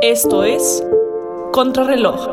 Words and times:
Esto 0.00 0.44
es 0.44 0.82
Contrarreloj. 1.52 2.26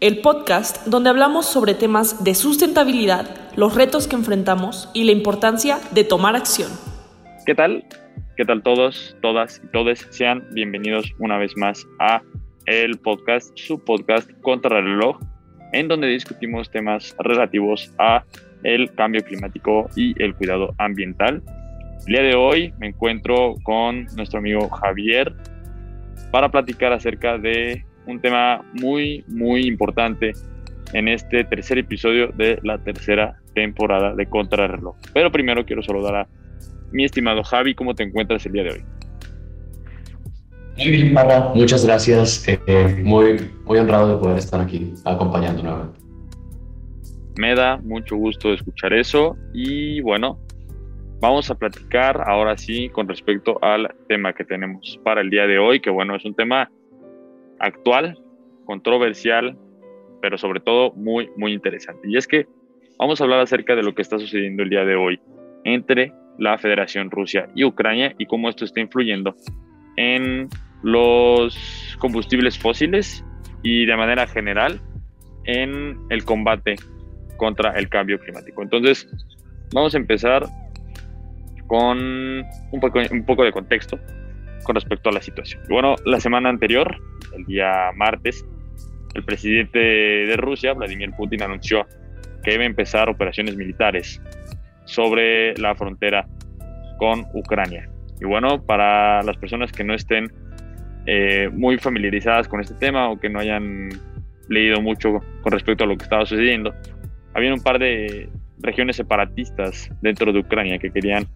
El 0.00 0.20
podcast 0.22 0.86
donde 0.88 1.10
hablamos 1.10 1.46
sobre 1.46 1.74
temas 1.74 2.24
de 2.24 2.34
sustentabilidad, 2.34 3.54
los 3.56 3.76
retos 3.76 4.08
que 4.08 4.16
enfrentamos 4.16 4.90
y 4.92 5.04
la 5.04 5.12
importancia 5.12 5.78
de 5.92 6.02
tomar 6.02 6.34
acción. 6.34 6.70
¿Qué 7.46 7.54
tal? 7.54 7.84
¿Qué 8.36 8.44
tal 8.44 8.62
todos, 8.62 9.16
todas 9.22 9.62
y 9.64 9.68
todos? 9.68 10.06
Sean 10.10 10.44
bienvenidos 10.52 11.12
una 11.20 11.38
vez 11.38 11.56
más 11.56 11.86
a 12.00 12.22
el 12.66 12.98
podcast, 12.98 13.56
su 13.56 13.78
podcast 13.78 14.28
Contrarreloj, 14.42 15.20
en 15.72 15.86
donde 15.86 16.08
discutimos 16.08 16.70
temas 16.70 17.14
relativos 17.20 17.92
a 17.98 18.24
el 18.64 18.92
cambio 18.94 19.22
climático 19.22 19.88
y 19.94 20.20
el 20.20 20.34
cuidado 20.34 20.74
ambiental. 20.78 21.42
El 22.00 22.12
día 22.12 22.22
de 22.22 22.34
hoy 22.34 22.72
me 22.78 22.88
encuentro 22.88 23.54
con 23.62 24.06
nuestro 24.16 24.38
amigo 24.38 24.68
Javier 24.68 25.34
para 26.30 26.50
platicar 26.50 26.92
acerca 26.92 27.38
de 27.38 27.84
un 28.06 28.20
tema 28.20 28.64
muy, 28.74 29.24
muy 29.26 29.66
importante 29.66 30.32
en 30.92 31.08
este 31.08 31.44
tercer 31.44 31.78
episodio 31.78 32.28
de 32.28 32.58
la 32.62 32.78
tercera 32.78 33.40
temporada 33.54 34.14
de 34.14 34.26
Contrarreloj. 34.26 34.94
Pero 35.12 35.32
primero 35.32 35.64
quiero 35.64 35.82
saludar 35.82 36.14
a 36.14 36.28
mi 36.92 37.04
estimado 37.04 37.42
Javi, 37.42 37.74
¿cómo 37.74 37.94
te 37.94 38.04
encuentras 38.04 38.46
el 38.46 38.52
día 38.52 38.62
de 38.64 38.70
hoy? 38.70 38.84
Muy 40.76 40.90
bien, 40.90 41.12
Mara. 41.12 41.52
Muchas 41.54 41.84
gracias. 41.84 42.46
Eh, 42.48 43.02
muy, 43.02 43.50
muy 43.64 43.78
honrado 43.78 44.14
de 44.14 44.22
poder 44.22 44.38
estar 44.38 44.60
aquí 44.60 44.92
acompañando 45.04 45.62
nuevamente. 45.62 46.00
Me 47.38 47.54
da 47.54 47.78
mucho 47.78 48.16
gusto 48.16 48.52
escuchar 48.52 48.92
eso 48.92 49.36
y 49.52 50.00
bueno, 50.00 50.38
Vamos 51.18 51.50
a 51.50 51.54
platicar 51.54 52.22
ahora 52.26 52.58
sí 52.58 52.90
con 52.90 53.08
respecto 53.08 53.58
al 53.62 53.94
tema 54.06 54.34
que 54.34 54.44
tenemos 54.44 55.00
para 55.02 55.22
el 55.22 55.30
día 55.30 55.46
de 55.46 55.58
hoy, 55.58 55.80
que 55.80 55.88
bueno, 55.88 56.14
es 56.14 56.24
un 56.26 56.34
tema 56.34 56.70
actual, 57.58 58.18
controversial, 58.66 59.56
pero 60.20 60.36
sobre 60.36 60.60
todo 60.60 60.92
muy, 60.92 61.30
muy 61.36 61.52
interesante. 61.52 62.06
Y 62.08 62.18
es 62.18 62.26
que 62.26 62.46
vamos 62.98 63.20
a 63.20 63.24
hablar 63.24 63.40
acerca 63.40 63.74
de 63.74 63.82
lo 63.82 63.94
que 63.94 64.02
está 64.02 64.18
sucediendo 64.18 64.62
el 64.62 64.68
día 64.68 64.84
de 64.84 64.94
hoy 64.94 65.18
entre 65.64 66.12
la 66.38 66.58
Federación 66.58 67.10
Rusia 67.10 67.48
y 67.54 67.64
Ucrania 67.64 68.14
y 68.18 68.26
cómo 68.26 68.50
esto 68.50 68.66
está 68.66 68.80
influyendo 68.80 69.34
en 69.96 70.50
los 70.82 71.96
combustibles 71.98 72.58
fósiles 72.58 73.24
y 73.62 73.86
de 73.86 73.96
manera 73.96 74.26
general 74.26 74.82
en 75.44 75.98
el 76.10 76.24
combate 76.24 76.76
contra 77.38 77.70
el 77.72 77.88
cambio 77.88 78.18
climático. 78.18 78.62
Entonces, 78.62 79.08
vamos 79.72 79.94
a 79.94 79.98
empezar 79.98 80.46
con 81.66 81.98
un 81.98 82.80
poco, 82.80 83.00
un 83.10 83.24
poco 83.24 83.44
de 83.44 83.52
contexto 83.52 83.98
con 84.62 84.74
respecto 84.74 85.10
a 85.10 85.12
la 85.12 85.22
situación. 85.22 85.62
Bueno, 85.68 85.94
la 86.04 86.20
semana 86.20 86.48
anterior, 86.48 86.96
el 87.36 87.44
día 87.44 87.90
martes, 87.94 88.44
el 89.14 89.24
presidente 89.24 89.78
de 89.78 90.36
Rusia, 90.36 90.72
Vladimir 90.74 91.12
Putin, 91.16 91.42
anunció 91.42 91.86
que 92.42 92.54
iba 92.54 92.64
a 92.64 92.66
empezar 92.66 93.08
operaciones 93.08 93.56
militares 93.56 94.20
sobre 94.84 95.56
la 95.58 95.74
frontera 95.74 96.26
con 96.98 97.26
Ucrania. 97.32 97.88
Y 98.20 98.24
bueno, 98.24 98.64
para 98.64 99.22
las 99.22 99.36
personas 99.36 99.72
que 99.72 99.84
no 99.84 99.94
estén 99.94 100.32
eh, 101.06 101.48
muy 101.52 101.78
familiarizadas 101.78 102.48
con 102.48 102.60
este 102.60 102.74
tema 102.74 103.10
o 103.10 103.18
que 103.18 103.28
no 103.28 103.38
hayan 103.38 103.88
leído 104.48 104.80
mucho 104.80 105.20
con 105.42 105.52
respecto 105.52 105.84
a 105.84 105.86
lo 105.86 105.96
que 105.96 106.04
estaba 106.04 106.26
sucediendo, 106.26 106.74
había 107.34 107.52
un 107.52 107.62
par 107.62 107.78
de 107.78 108.28
regiones 108.58 108.96
separatistas 108.96 109.90
dentro 110.00 110.32
de 110.32 110.40
Ucrania 110.40 110.78
que 110.78 110.90
querían 110.90 111.26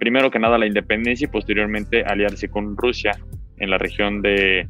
primero 0.00 0.30
que 0.30 0.40
nada 0.40 0.58
la 0.58 0.66
independencia 0.66 1.26
y 1.26 1.30
posteriormente 1.30 2.02
aliarse 2.02 2.48
con 2.48 2.76
Rusia 2.76 3.12
en 3.58 3.70
la 3.70 3.78
región 3.78 4.22
de, 4.22 4.66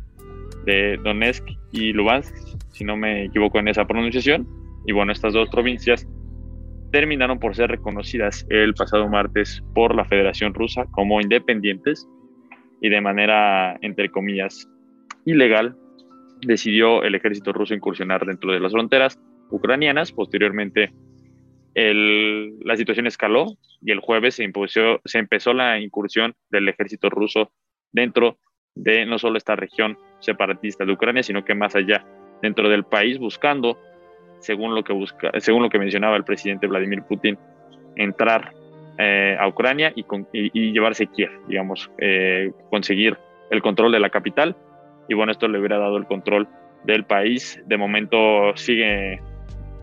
Donetsk 1.02 1.44
y 1.72 1.92
Lugansk, 1.92 2.34
si 2.72 2.84
no 2.84 2.96
me 2.96 3.24
equivoco 3.24 3.58
en 3.58 3.68
esa 3.68 3.86
pronunciación. 3.86 4.46
Y 4.86 4.92
bueno, 4.92 5.12
estas 5.12 5.32
dos 5.32 5.48
provincias 5.48 6.06
terminaron 6.92 7.38
por 7.38 7.54
ser 7.54 7.70
reconocidas 7.70 8.46
el 8.50 8.74
pasado 8.74 9.08
martes 9.08 9.62
por 9.74 9.94
la 9.94 10.04
Federación 10.04 10.52
Rusa 10.52 10.84
como 10.90 11.20
independientes 11.20 12.06
y 12.82 12.88
de 12.88 13.00
manera, 13.00 13.78
entre 13.82 14.10
comillas, 14.10 14.68
ilegal, 15.24 15.76
decidió 16.42 17.02
el 17.02 17.14
ejército 17.14 17.52
ruso 17.52 17.74
incursionar 17.74 18.26
dentro 18.26 18.52
de 18.52 18.60
las 18.60 18.72
fronteras 18.72 19.20
ucranianas. 19.50 20.12
Posteriormente, 20.12 20.92
la 21.74 22.76
situación 22.76 23.06
escaló 23.06 23.56
y 23.80 23.92
el 23.92 24.00
jueves 24.00 24.34
se, 24.34 24.50
se 25.04 25.18
empezó 25.18 25.52
la 25.52 25.78
incursión 25.78 26.34
del 26.50 26.68
ejército 26.68 27.08
ruso 27.10 27.52
dentro 27.92 28.38
de 28.74 29.06
no 29.06 29.18
solo 29.18 29.36
esta 29.36 29.56
región 29.56 29.98
separatista 30.20 30.84
de 30.84 30.92
Ucrania, 30.92 31.22
sino 31.22 31.44
que 31.44 31.54
más 31.54 31.74
allá, 31.74 32.04
dentro 32.42 32.68
del 32.68 32.84
país, 32.84 33.18
buscando, 33.18 33.78
según 34.40 34.74
lo 34.74 34.84
que, 34.84 34.94
según 35.38 35.62
lo 35.62 35.70
que 35.70 35.78
mencionaba 35.78 36.16
el 36.16 36.24
presidente 36.24 36.66
Vladimir 36.66 37.02
Putin, 37.02 37.38
entrar 37.96 38.52
eh, 38.98 39.36
a 39.38 39.48
Ucrania 39.48 39.92
y, 39.94 40.04
y, 40.32 40.72
llevarse 40.72 41.06
Kiev, 41.06 41.30
digamos, 41.48 41.90
eh, 41.98 42.52
conseguir 42.70 43.16
el 43.50 43.62
control 43.62 43.92
de 43.92 44.00
la 44.00 44.10
capital. 44.10 44.56
Y 45.08 45.14
bueno, 45.14 45.32
esto 45.32 45.48
le 45.48 45.58
hubiera 45.58 45.78
dado 45.78 45.96
el 45.96 46.06
control 46.06 46.48
del 46.84 47.04
país. 47.04 47.60
De 47.66 47.76
momento 47.76 48.56
sigue 48.56 49.20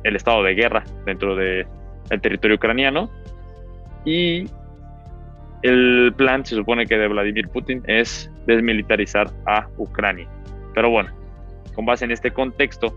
el 0.04 0.16
estado 0.16 0.44
de 0.44 0.54
guerra 0.54 0.84
dentro 1.06 1.36
del 1.36 1.66
territorio 2.22 2.56
ucraniano. 2.56 3.10
Y 4.06 4.46
el 5.64 6.14
plan 6.16 6.46
se 6.46 6.56
supone 6.56 6.86
que 6.86 6.98
de 6.98 7.08
Vladimir 7.08 7.50
Putin 7.50 7.84
es 7.88 8.32
desmilitarizar 8.46 9.30
a 9.46 9.68
Ucrania. 9.78 10.28
Pero 10.74 10.90
bueno, 10.90 11.12
con 11.76 11.86
base 11.86 12.06
en 12.06 12.12
este 12.12 12.32
contexto, 12.32 12.96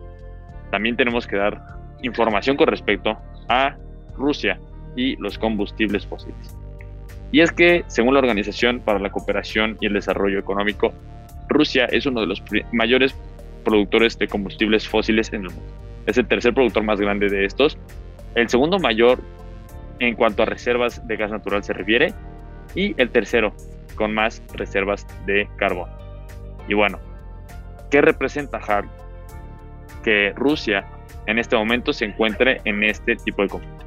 también 0.71 0.97
tenemos 0.97 1.27
que 1.27 1.37
dar 1.37 1.61
información 2.03 2.56
con 2.56 2.69
respecto 2.69 3.19
a 3.49 3.77
Rusia 4.17 4.61
y 4.97 5.17
los 5.17 5.38
combustibles 5.38 6.06
fósiles. 6.06 6.56
Y 7.32 7.41
es 7.41 7.53
que, 7.53 7.84
según 7.87 8.15
la 8.15 8.21
Organización 8.21 8.81
para 8.81 8.99
la 8.99 9.11
Cooperación 9.11 9.77
y 9.81 9.87
el 9.87 9.94
Desarrollo 9.94 10.38
Económico, 10.38 10.93
Rusia 11.49 11.87
es 11.87 12.06
uno 12.06 12.21
de 12.21 12.27
los 12.27 12.43
mayores 12.72 13.15
productores 13.65 14.19
de 14.19 14.28
combustibles 14.28 14.88
fósiles 14.88 15.32
en 15.32 15.43
el 15.43 15.50
mundo 15.50 15.89
es 16.10 16.19
el 16.19 16.26
tercer 16.26 16.54
productor 16.54 16.82
más 16.82 17.00
grande 17.00 17.28
de 17.28 17.44
estos. 17.44 17.78
El 18.34 18.48
segundo 18.48 18.78
mayor 18.78 19.21
en 19.98 20.15
cuanto 20.15 20.43
a 20.43 20.47
reservas 20.47 21.06
de 21.06 21.16
gas 21.16 21.31
natural 21.31 21.62
se 21.62 21.72
refiere. 21.72 22.12
Y 22.75 22.94
el 23.00 23.10
tercero 23.10 23.53
con 23.94 24.15
más 24.15 24.43
reservas 24.54 25.06
de 25.26 25.49
carbón. 25.56 25.88
Y 26.69 26.75
bueno, 26.75 26.99
¿qué 27.91 28.00
representa 28.00 28.59
Harvey? 28.59 28.91
Que 30.03 30.32
Rusia 30.37 30.87
en 31.26 31.38
este 31.38 31.56
momento 31.56 31.93
se 31.93 32.06
encuentre 32.06 32.60
en 32.65 32.82
este 32.82 33.16
tipo 33.16 33.43
de 33.43 33.49
conflicto. 33.49 33.84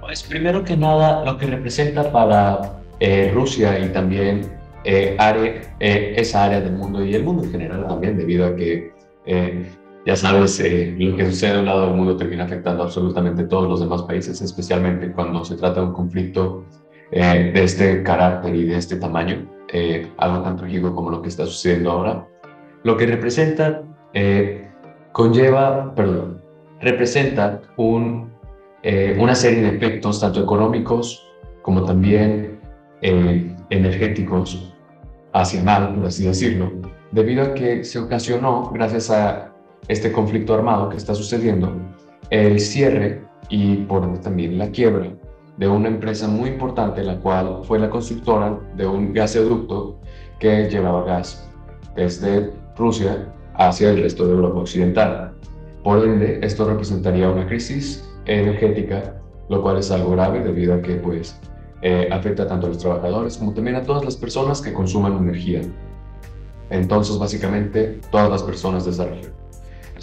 Pues 0.00 0.22
primero 0.22 0.64
que 0.64 0.76
nada, 0.76 1.24
lo 1.24 1.38
que 1.38 1.46
representa 1.46 2.10
para 2.10 2.80
eh, 3.00 3.30
Rusia 3.32 3.78
y 3.78 3.88
también 3.90 4.52
eh, 4.84 5.16
eh, 5.80 6.14
esa 6.16 6.44
área 6.44 6.60
del 6.60 6.72
mundo 6.72 7.04
y 7.04 7.14
el 7.14 7.22
mundo 7.22 7.44
en 7.44 7.52
general 7.52 7.86
también, 7.86 8.16
debido 8.16 8.46
a 8.46 8.56
que 8.56 8.92
ya 10.06 10.16
sabes, 10.16 10.60
eh, 10.60 10.94
lo 10.98 11.16
que 11.16 11.30
sucede 11.30 11.56
a 11.56 11.60
un 11.60 11.66
lado 11.66 11.86
del 11.86 11.94
mundo 11.94 12.16
termina 12.16 12.44
afectando 12.44 12.82
absolutamente 12.82 13.44
todos 13.44 13.68
los 13.68 13.80
demás 13.80 14.02
países, 14.02 14.40
especialmente 14.42 15.10
cuando 15.12 15.44
se 15.44 15.56
trata 15.56 15.80
de 15.80 15.86
un 15.86 15.92
conflicto 15.94 16.64
eh, 17.10 17.52
de 17.54 17.64
este 17.64 18.02
carácter 18.02 18.54
y 18.54 18.64
de 18.64 18.76
este 18.76 18.96
tamaño, 18.96 19.48
eh, 19.72 20.06
algo 20.18 20.42
tan 20.42 20.56
trágico 20.56 20.94
como 20.94 21.10
lo 21.10 21.22
que 21.22 21.28
está 21.28 21.46
sucediendo 21.46 21.90
ahora. 21.90 22.26
Lo 22.82 22.98
que 22.98 23.06
representa, 23.06 23.82
conlleva, 25.12 25.94
perdón, 25.94 26.42
representa 26.82 27.62
un, 27.78 28.30
una 29.18 29.34
serie 29.34 29.62
de 29.62 29.68
efectos, 29.76 30.20
tanto 30.20 30.42
económicos 30.42 31.26
como 31.62 31.82
también 31.84 32.60
energéticos, 33.70 34.74
hacia 35.32 35.62
mal, 35.62 35.94
por 35.94 36.06
así 36.06 36.26
decirlo, 36.26 36.72
debido 37.10 37.42
a 37.42 37.54
que 37.54 37.84
se 37.84 37.98
ocasionó, 37.98 38.70
gracias 38.70 39.10
a 39.10 39.53
este 39.88 40.12
conflicto 40.12 40.54
armado 40.54 40.88
que 40.88 40.96
está 40.96 41.14
sucediendo, 41.14 41.72
el 42.30 42.60
cierre 42.60 43.22
y 43.48 43.76
por 43.84 44.18
también 44.20 44.58
la 44.58 44.70
quiebra 44.70 45.12
de 45.56 45.68
una 45.68 45.88
empresa 45.88 46.26
muy 46.26 46.50
importante, 46.50 47.02
la 47.02 47.18
cual 47.20 47.60
fue 47.64 47.78
la 47.78 47.90
constructora 47.90 48.58
de 48.76 48.86
un 48.86 49.12
gasoducto 49.12 50.00
que 50.40 50.68
llevaba 50.68 51.04
gas 51.04 51.48
desde 51.94 52.50
Rusia 52.76 53.32
hacia 53.54 53.90
el 53.90 54.02
resto 54.02 54.26
de 54.26 54.32
Europa 54.32 54.60
Occidental. 54.60 55.32
Por 55.84 56.04
ende, 56.04 56.40
esto 56.42 56.68
representaría 56.68 57.30
una 57.30 57.46
crisis 57.46 58.08
energética, 58.24 59.20
lo 59.48 59.62
cual 59.62 59.78
es 59.78 59.90
algo 59.90 60.12
grave 60.12 60.40
debido 60.40 60.74
a 60.74 60.82
que 60.82 60.94
pues, 60.94 61.38
eh, 61.82 62.08
afecta 62.10 62.48
tanto 62.48 62.66
a 62.66 62.70
los 62.70 62.78
trabajadores 62.78 63.36
como 63.36 63.52
también 63.52 63.76
a 63.76 63.82
todas 63.82 64.04
las 64.04 64.16
personas 64.16 64.60
que 64.60 64.72
consuman 64.72 65.18
energía. 65.18 65.60
Entonces, 66.70 67.18
básicamente, 67.18 68.00
todas 68.10 68.30
las 68.30 68.42
personas 68.42 68.86
de 68.86 68.90
esa 68.90 69.04
región. 69.04 69.33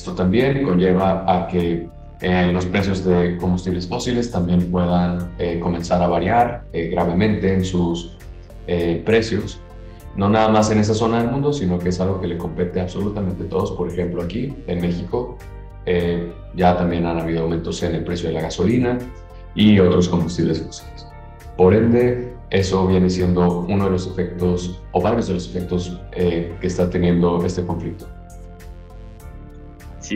Esto 0.01 0.15
también 0.15 0.63
conlleva 0.63 1.24
a 1.31 1.48
que 1.48 1.88
eh, 2.21 2.51
los 2.51 2.65
precios 2.65 3.06
de 3.06 3.38
combustibles 3.38 3.88
fósiles 3.88 4.31
también 4.31 4.71
puedan 4.71 5.36
eh, 5.38 5.59
comenzar 5.59 6.01
a 6.01 6.07
variar 6.07 6.63
eh, 6.74 6.88
gravemente 6.88 7.53
en 7.53 7.63
sus 7.63 8.18
precios, 9.06 9.59
no 10.15 10.27
nada 10.27 10.48
más 10.48 10.71
en 10.71 10.80
esa 10.80 10.95
zona 10.95 11.21
del 11.21 11.30
mundo, 11.30 11.53
sino 11.53 11.77
que 11.77 11.89
es 11.89 12.00
algo 12.00 12.19
que 12.19 12.25
le 12.25 12.38
compete 12.38 12.81
absolutamente 12.81 13.44
a 13.44 13.50
todos. 13.50 13.74
Por 13.74 13.89
ejemplo, 13.89 14.24
aquí 14.24 14.56
en 14.65 14.81
México 14.81 15.38
ya 16.56 16.77
también 16.77 17.06
han 17.06 17.19
habido 17.19 17.44
aumentos 17.44 17.83
en 17.83 17.94
el 17.94 18.03
precio 18.03 18.30
de 18.30 18.36
la 18.36 18.42
gasolina 18.42 18.98
y 19.53 19.77
otros 19.77 20.09
combustibles 20.09 20.63
fósiles. 20.63 21.06
Por 21.57 21.75
ende, 21.75 22.33
eso 22.50 22.88
viene 22.88 23.09
siendo 23.09 23.59
uno 23.69 23.86
de 23.86 23.92
los 23.92 24.07
efectos 24.07 24.81
o 24.94 25.01
varios 25.01 25.27
de 25.27 25.33
los 25.36 25.48
efectos 25.48 26.00
que 26.12 26.57
está 26.63 26.89
teniendo 26.89 27.45
este 27.45 27.63
conflicto 27.63 28.07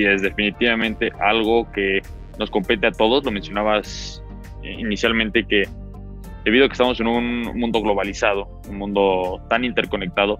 es 0.04 0.22
definitivamente 0.22 1.12
algo 1.20 1.72
que 1.72 2.02
nos 2.40 2.50
compete 2.50 2.88
a 2.88 2.92
todos. 2.92 3.24
Lo 3.24 3.32
mencionabas 3.32 4.24
eh, 4.64 4.76
inicialmente 4.78 5.46
que 5.46 5.64
debido 6.44 6.66
a 6.66 6.68
que 6.68 6.74
estamos 6.74 7.00
en 7.00 7.08
un 7.08 7.42
mundo 7.60 7.82
globalizado, 7.82 8.62
un 8.70 8.78
mundo 8.78 9.44
tan 9.50 9.64
interconectado, 9.64 10.40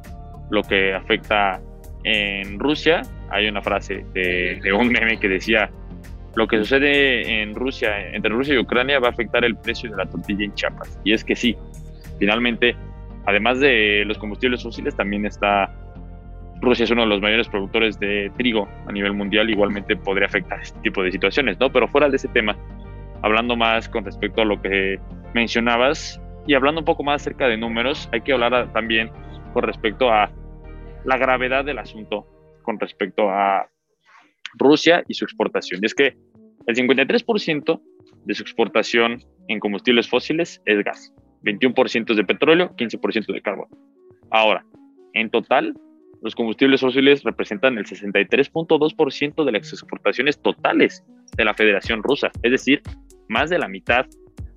lo 0.52 0.62
que 0.64 0.94
afecta 0.94 1.62
en 2.04 2.60
Rusia, 2.60 3.02
hay 3.32 3.48
una 3.48 3.62
frase 3.62 4.06
de, 4.14 4.72
un 4.72 4.90
meme 4.90 5.20
que 5.20 5.28
decía, 5.28 5.72
lo 6.36 6.48
que 6.48 6.60
sucede 6.60 7.42
en 7.42 7.56
Rusia, 7.56 8.14
entre 8.14 8.30
Rusia 8.30 8.54
y 8.54 8.60
Ucrania, 8.60 9.00
va 9.00 9.08
a 9.08 9.12
afectar 9.12 9.44
el 9.44 9.58
precio 9.58 9.90
de 9.90 9.98
la 9.98 10.06
tortilla 10.06 10.46
en 10.46 10.54
Chiapas. 10.54 11.00
Y 11.04 11.14
es 11.14 11.24
que 11.24 11.36
sí, 11.36 11.58
finalmente, 12.20 12.76
además 13.26 13.60
de 13.60 14.04
los 14.06 14.20
combustibles 14.20 14.62
fósiles, 14.62 14.96
también 14.96 15.26
está 15.26 15.74
Rusia 16.62 16.86
es 16.86 16.92
uno 16.92 17.02
de 17.02 17.08
los 17.08 17.22
mayores 17.22 17.48
productores 17.48 18.00
de 18.00 18.32
trigo 18.38 18.68
a 18.88 18.92
nivel 18.92 19.14
mundial, 19.14 19.50
igualmente 19.50 19.96
podría 19.96 20.28
afectar 20.28 20.62
este 20.62 20.80
tipo 20.80 21.04
de 21.04 21.12
situaciones, 21.12 21.60
¿no? 21.60 21.72
Pero 21.72 21.88
fuera 21.88 22.10
de 22.10 22.16
ese 22.16 22.28
tema, 22.30 22.58
hablando 23.22 23.56
más 23.56 23.90
con 23.90 24.06
respecto 24.06 24.42
a 24.42 24.46
lo 24.46 24.62
que 24.62 25.00
mencionabas 25.34 26.20
y 26.48 26.54
hablando 26.54 26.82
un 26.82 26.86
poco 26.86 27.04
más 27.04 27.22
acerca 27.22 27.48
de 27.48 27.58
números, 27.58 28.10
hay 28.12 28.22
que 28.22 28.34
hablar 28.34 28.72
también 28.72 29.12
con 29.54 29.64
respecto 29.64 30.10
a 30.12 30.32
la 31.04 31.18
gravedad 31.18 31.66
del 31.66 31.80
asunto 31.80 32.28
con 32.64 32.80
respecto 32.80 33.30
a 33.30 33.70
Rusia 34.56 35.04
y 35.08 35.14
su 35.14 35.24
exportación. 35.24 35.80
Y 35.82 35.86
es 35.86 35.94
que 35.94 36.18
el 36.66 36.76
53% 36.76 37.82
de 38.26 38.34
su 38.34 38.42
exportación 38.42 39.24
en 39.48 39.60
combustibles 39.60 40.10
fósiles 40.10 40.62
es 40.66 40.84
gas, 40.84 41.14
21% 41.44 42.12
es 42.12 42.18
de 42.18 42.24
petróleo, 42.24 42.76
15% 42.76 43.32
de 43.32 43.42
carbón. 43.42 43.68
Ahora, 44.32 44.66
en 45.14 45.30
total, 45.30 45.74
los 46.22 46.36
combustibles 46.36 46.82
fósiles 46.82 47.24
representan 47.24 47.78
el 47.78 47.86
63.2% 47.86 49.44
de 49.44 49.52
las 49.52 49.74
exportaciones 49.74 50.42
totales 50.42 51.04
de 51.38 51.46
la 51.46 51.54
Federación 51.54 52.04
Rusa, 52.04 52.32
es 52.42 52.52
decir, 52.52 52.82
más 53.28 53.50
de 53.50 53.60
la 53.60 53.68
mitad 53.68 54.06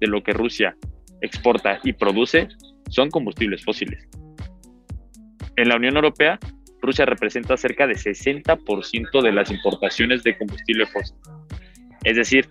de 0.00 0.06
lo 0.06 0.22
que 0.22 0.32
Rusia 0.32 0.76
exporta 1.20 1.81
y 1.82 1.93
produce 1.93 2.49
son 2.88 3.10
combustibles 3.10 3.64
fósiles. 3.64 4.08
En 5.56 5.69
la 5.69 5.76
Unión 5.76 5.96
Europea, 5.96 6.38
Rusia 6.81 7.05
representa 7.05 7.56
cerca 7.56 7.87
de 7.87 7.94
60% 7.94 9.22
de 9.22 9.32
las 9.32 9.50
importaciones 9.50 10.22
de 10.22 10.38
combustible 10.38 10.87
fósil. 10.87 11.16
Es 12.04 12.16
decir, 12.16 12.49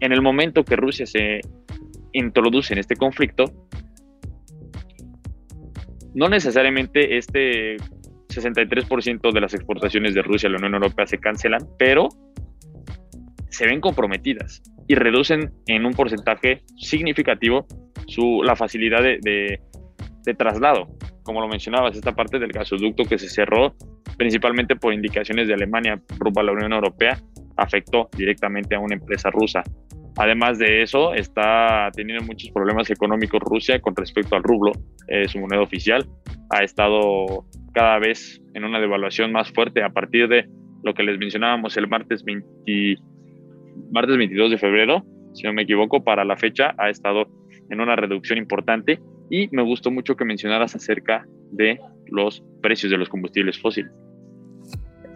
en 0.00 0.12
el 0.12 0.20
momento 0.20 0.64
que 0.64 0.76
Rusia 0.76 1.06
se 1.06 1.40
introduce 2.12 2.72
en 2.72 2.78
este 2.78 2.96
conflicto, 2.96 3.44
no 6.14 6.28
necesariamente 6.28 7.16
este 7.18 7.76
63% 8.28 9.32
de 9.32 9.40
las 9.40 9.54
exportaciones 9.54 10.14
de 10.14 10.22
Rusia 10.22 10.48
a 10.48 10.52
la 10.52 10.58
Unión 10.58 10.74
Europea 10.74 11.06
se 11.06 11.18
cancelan, 11.18 11.62
pero 11.78 12.08
se 13.50 13.66
ven 13.66 13.80
comprometidas 13.80 14.62
y 14.86 14.94
reducen 14.94 15.52
en 15.66 15.84
un 15.84 15.92
porcentaje 15.92 16.62
significativo 16.76 17.66
su, 18.06 18.42
la 18.42 18.56
facilidad 18.56 19.02
de, 19.02 19.60
traslado. 20.36 20.88
Como 21.22 21.40
lo 21.40 21.48
mencionabas, 21.48 21.96
esta 21.96 22.14
parte 22.14 22.38
del 22.38 22.52
gasoducto 22.52 23.04
que 23.04 23.18
se 23.18 23.30
cerró 23.30 23.74
principalmente 24.18 24.76
por 24.76 24.92
indicaciones 24.92 25.48
de 25.48 25.54
Alemania 25.54 26.02
rumbo 26.18 26.42
la 26.42 26.52
Unión 26.52 26.74
Europea 26.74 27.18
afectó 27.56 28.10
directamente 28.14 28.74
a 28.74 28.78
una 28.78 28.94
empresa 28.94 29.30
rusa. 29.30 29.62
Además 30.18 30.58
de 30.58 30.82
eso, 30.82 31.14
está 31.14 31.90
teniendo 31.94 32.24
muchos 32.24 32.50
problemas 32.50 32.90
económicos 32.90 33.40
Rusia 33.40 33.80
con 33.80 33.94
respecto 33.94 34.34
al 34.34 34.42
rublo, 34.42 34.72
eh, 35.06 35.28
su 35.28 35.38
moneda 35.38 35.62
oficial. 35.62 36.04
Ha 36.50 36.64
estado 36.64 37.46
cada 37.72 38.00
vez 38.00 38.42
en 38.54 38.64
una 38.64 38.80
devaluación 38.80 39.30
más 39.30 39.52
fuerte 39.52 39.82
a 39.84 39.90
partir 39.90 40.26
de 40.26 40.48
lo 40.82 40.92
que 40.94 41.04
les 41.04 41.18
mencionábamos 41.18 41.76
el 41.76 41.86
martes, 41.86 42.24
martes 43.92 44.16
22 44.16 44.50
de 44.50 44.58
febrero, 44.58 45.04
si 45.34 45.44
no 45.44 45.52
me 45.52 45.62
equivoco, 45.62 46.02
para 46.02 46.24
la 46.24 46.36
fecha 46.36 46.74
ha 46.78 46.90
estado 46.90 47.28
en 47.70 47.80
una 47.80 47.94
reducción 47.94 48.38
importante 48.38 48.98
y 49.30 49.48
me 49.52 49.62
gustó 49.62 49.92
mucho 49.92 50.16
que 50.16 50.24
mencionaras 50.24 50.74
acerca 50.74 51.26
de 51.52 51.78
los 52.06 52.42
precios 52.60 52.90
de 52.90 52.98
los 52.98 53.08
combustibles 53.08 53.60
fósiles. 53.60 53.92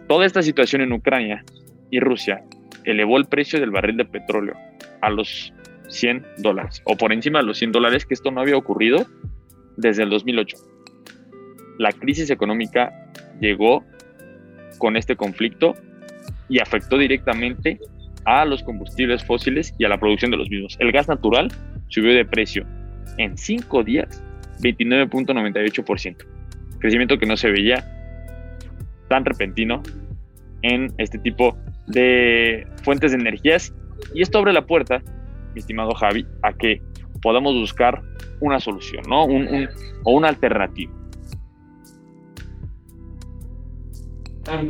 Toda 0.07 0.25
esta 0.25 0.41
situación 0.41 0.81
en 0.81 0.93
Ucrania 0.93 1.43
y 1.91 1.99
Rusia 1.99 2.43
elevó 2.85 3.17
el 3.17 3.25
precio 3.25 3.59
del 3.59 3.71
barril 3.71 3.97
de 3.97 4.05
petróleo 4.05 4.55
a 5.01 5.09
los 5.09 5.53
100 5.87 6.25
dólares 6.39 6.81
o 6.85 6.95
por 6.95 7.11
encima 7.13 7.39
de 7.39 7.45
los 7.45 7.57
100 7.57 7.71
dólares, 7.71 8.05
que 8.05 8.13
esto 8.13 8.31
no 8.31 8.41
había 8.41 8.57
ocurrido 8.57 9.05
desde 9.77 10.03
el 10.03 10.09
2008. 10.09 10.57
La 11.77 11.91
crisis 11.91 12.29
económica 12.29 12.91
llegó 13.39 13.83
con 14.77 14.97
este 14.97 15.15
conflicto 15.15 15.75
y 16.49 16.59
afectó 16.59 16.97
directamente 16.97 17.79
a 18.25 18.45
los 18.45 18.63
combustibles 18.63 19.23
fósiles 19.23 19.73
y 19.77 19.85
a 19.85 19.89
la 19.89 19.99
producción 19.99 20.31
de 20.31 20.37
los 20.37 20.49
mismos. 20.49 20.77
El 20.79 20.91
gas 20.91 21.07
natural 21.07 21.51
subió 21.87 22.13
de 22.13 22.25
precio 22.25 22.65
en 23.17 23.37
5 23.37 23.83
días 23.83 24.23
29.98%, 24.61 26.17
crecimiento 26.79 27.17
que 27.17 27.25
no 27.25 27.35
se 27.37 27.51
veía 27.51 27.85
tan 29.09 29.25
repentino 29.25 29.83
en 30.61 30.93
este 30.97 31.19
tipo 31.19 31.57
de 31.67 31.72
fuentes 32.83 33.11
de 33.11 33.17
energías 33.17 33.73
y 34.13 34.21
esto 34.21 34.37
abre 34.39 34.53
la 34.53 34.65
puerta, 34.65 35.01
mi 35.53 35.59
estimado 35.59 35.93
Javi, 35.93 36.25
a 36.41 36.53
que 36.53 36.81
podamos 37.21 37.53
buscar 37.55 38.01
una 38.41 38.59
solución, 38.59 39.03
¿no? 39.07 39.25
Un, 39.25 39.69
o 40.03 40.13
una 40.13 40.29
alternativa. 40.29 40.91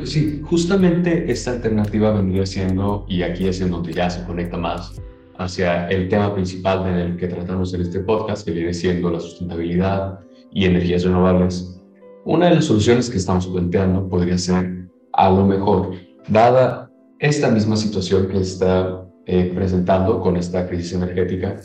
Sí, 0.04 0.42
justamente 0.44 1.31
esta 1.31 1.51
alternativa 1.51 2.12
vendría 2.12 2.45
siendo, 2.45 3.06
y 3.10 3.24
aquí 3.24 3.48
es 3.48 3.60
en 3.60 3.71
donde 3.71 3.92
ya 3.92 4.07
se 4.10 4.24
conecta 4.24 4.56
más 4.56 5.01
hacia 5.39 5.88
el 5.88 6.10
tema 6.10 6.33
principal 6.33 6.88
en 6.88 6.93
el 6.93 7.17
que 7.17 7.27
tratamos 7.27 7.74
en 7.74 7.82
este 7.82 8.00
podcast, 8.01 8.46
que 8.46 8.51
viene 8.51 8.74
siendo 8.74 9.10
la 9.10 9.20
sustentabilidad 9.20 10.20
y 10.51 10.65
energías 10.65 11.03
renovables. 11.03 11.82
Una 12.24 12.50
de 12.50 12.55
las 12.55 12.65
soluciones 12.65 13.10
que 13.10 13.17
estamos 13.17 13.48
planteando 13.48 14.08
podría 14.08 14.38
ser, 14.38 14.88
a 15.13 15.29
lo 15.32 15.46
mejor, 15.46 15.96
dada 16.27 16.83
esta 17.24 17.50
misma 17.50 17.77
situación 17.77 18.27
que 18.27 18.42
está 18.42 19.01
eh, 19.27 19.50
presentando 19.56 20.20
con 20.20 20.36
esta 20.36 20.68
crisis 20.68 20.92
energética, 20.92 21.56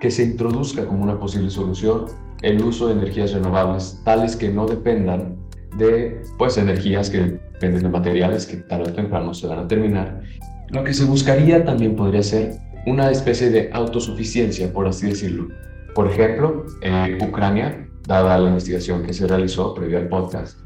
que 0.00 0.12
se 0.12 0.22
introduzca 0.22 0.86
como 0.86 1.02
una 1.02 1.18
posible 1.18 1.50
solución 1.50 2.06
el 2.42 2.62
uso 2.62 2.86
de 2.86 2.92
energías 2.92 3.32
renovables 3.32 4.00
tales 4.04 4.36
que 4.36 4.48
no 4.48 4.64
dependan 4.64 5.36
de 5.76 6.22
pues 6.38 6.56
energías 6.56 7.10
que 7.10 7.18
dependen 7.18 7.82
de 7.82 7.88
materiales 7.88 8.46
que 8.46 8.58
tarde 8.58 8.90
o 8.90 8.94
temprano 8.94 9.34
se 9.34 9.48
van 9.48 9.58
a 9.58 9.66
terminar. 9.66 10.22
Lo 10.68 10.84
que 10.84 10.94
se 10.94 11.04
buscaría 11.04 11.64
también 11.64 11.96
podría 11.96 12.22
ser 12.22 12.52
una 12.86 13.10
especie 13.10 13.50
de 13.50 13.70
autosuficiencia, 13.72 14.72
por 14.72 14.86
así 14.86 15.08
decirlo. 15.08 15.48
Por 15.96 16.08
ejemplo, 16.08 16.64
en 16.80 17.20
Ucrania, 17.20 17.88
dada 18.06 18.38
la 18.38 18.50
investigación 18.50 19.02
que 19.02 19.12
se 19.12 19.26
realizó 19.26 19.74
previo 19.74 19.98
al 19.98 20.08
podcast, 20.08 20.60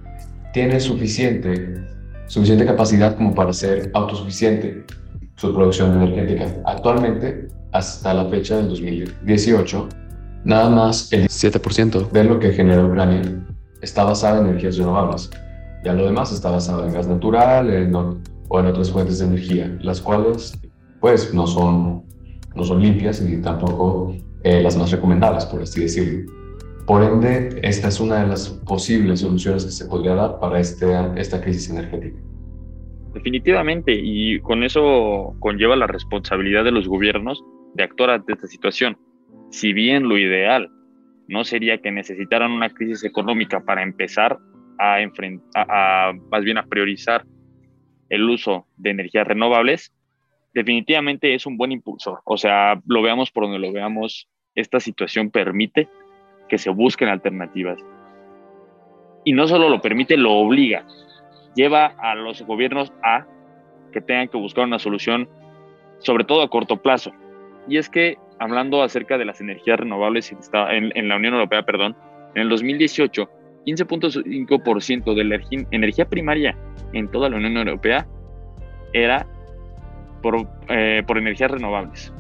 tiene 0.53 0.79
suficiente, 0.79 1.96
suficiente 2.27 2.67
capacidad 2.67 3.17
como 3.17 3.35
para 3.35 3.53
ser 3.53 3.91
autosuficiente 3.95 4.85
su 5.37 5.55
producción 5.55 6.01
energética. 6.01 6.47
Actualmente, 6.65 7.49
hasta 7.73 8.15
la 8.15 8.25
fecha 8.27 8.57
del 8.57 8.69
2018, 8.69 9.89
nada 10.45 10.71
más 10.71 11.13
el 11.13 11.25
17% 11.25 12.11
de 12.11 12.25
lo 12.25 12.39
que 12.39 12.53
genera 12.53 12.85
Ucrania 12.85 13.23
está 13.83 14.05
basado 14.05 14.41
en 14.41 14.49
energías 14.49 14.77
renovables. 14.79 15.31
Ya 15.85 15.93
lo 15.93 16.07
demás 16.07 16.33
está 16.33 16.51
basado 16.51 16.87
en 16.87 16.93
gas 16.93 17.07
natural 17.07 17.69
o 18.49 18.61
en 18.61 18.67
otras 18.67 18.91
fuentes 18.91 19.19
de 19.19 19.27
energía, 19.27 19.77
las 19.81 20.01
cuales 20.01 20.59
pues 21.01 21.33
no 21.35 21.47
son, 21.47 22.05
no 22.55 22.65
son 22.65 22.81
limpias 22.81 23.21
ni 23.21 23.41
tampoco 23.41 24.15
eh, 24.43 24.63
las 24.63 24.77
más 24.77 24.91
recomendables, 24.91 25.45
por 25.45 25.63
así 25.63 25.83
decirlo. 25.83 26.33
Por 26.87 27.03
ende, 27.03 27.59
esta 27.63 27.89
es 27.89 27.99
una 27.99 28.23
de 28.23 28.29
las 28.29 28.49
posibles 28.49 29.21
soluciones 29.21 29.65
que 29.65 29.73
se 29.73 29.87
podría 29.87 30.15
dar 30.15 30.39
para 30.39 30.61
este, 30.61 30.87
esta 31.17 31.41
crisis 31.41 31.69
energética. 31.71 32.17
Definitivamente, 33.13 33.93
y 33.93 34.39
con 34.41 34.63
eso 34.63 35.35
conlleva 35.41 35.75
la 35.75 35.89
responsabilidad 35.89 36.63
de 36.63 36.71
los 36.71 36.87
gobiernos 36.87 37.43
de 37.75 37.83
actuar 37.83 38.11
ante 38.11 38.35
esta 38.35 38.47
situación. 38.47 38.97
Si 39.51 39.73
bien 39.73 40.09
lo 40.09 40.17
ideal 40.17 40.71
no 41.27 41.43
sería 41.43 41.79
que 41.79 41.91
necesitaran 41.91 42.53
una 42.53 42.71
crisis 42.71 43.03
económica 43.03 43.65
para 43.65 43.83
empezar 43.83 44.39
a 44.79 45.01
enfrentar, 45.01 45.67
a, 45.69 46.13
más 46.31 46.45
bien 46.45 46.59
a 46.59 46.67
priorizar 46.67 47.25
el 48.11 48.31
uso 48.31 48.67
de 48.77 48.91
energías 48.91 49.27
renovables, 49.27 49.93
definitivamente 50.55 51.35
es 51.35 51.47
un 51.47 51.57
buen 51.57 51.73
impulsor. 51.73 52.21
O 52.25 52.37
sea, 52.37 52.81
lo 52.87 53.03
veamos 53.03 53.33
por 53.33 53.45
donde 53.45 53.59
lo 53.59 53.73
veamos, 53.73 54.29
esta 54.55 54.79
situación 54.79 55.31
permite 55.31 55.89
que 56.49 56.59
se 56.59 56.71
busquen 56.71 57.09
alternativas. 57.09 57.79
Y 59.25 59.33
no 59.33 59.49
solo 59.49 59.69
lo 59.69 59.81
permite, 59.81 60.17
lo 60.17 60.33
obliga. 60.33 60.85
Lleva 61.55 61.87
a 61.99 62.15
los 62.15 62.43
gobiernos 62.43 62.93
a 63.03 63.27
que 63.93 64.01
tengan 64.01 64.29
que 64.29 64.37
buscar 64.37 64.65
una 64.65 64.79
solución, 64.79 65.29
sobre 65.99 66.25
todo 66.25 66.43
a 66.43 66.51
corto 66.51 66.77
plazo. 66.77 67.13
Y 67.69 67.79
es 67.79 67.89
que, 67.89 68.19
hablando 68.39 68.83
acerca 68.83 69.19
de 69.19 69.25
las 69.25 69.41
energías 69.41 69.81
renovables 69.81 70.31
en, 70.31 71.09
la 71.09 71.17
Unión 71.17 71.35
Europea, 71.35 71.63
perdón, 71.63 71.97
en 72.35 72.43
el 72.43 72.49
2018, 72.49 73.29
15.5% 73.67 75.15
de 75.15 75.25
la 75.25 75.41
energía 75.73 76.05
primaria 76.09 76.57
en 76.93 77.11
toda 77.11 77.29
la 77.29 77.37
Unión 77.37 77.57
Europea 77.57 78.07
era 78.93 79.27
por, 80.23 80.47
eh, 80.69 81.03
por 81.07 81.19
energías 81.19 81.51
renovables. 81.51 82.13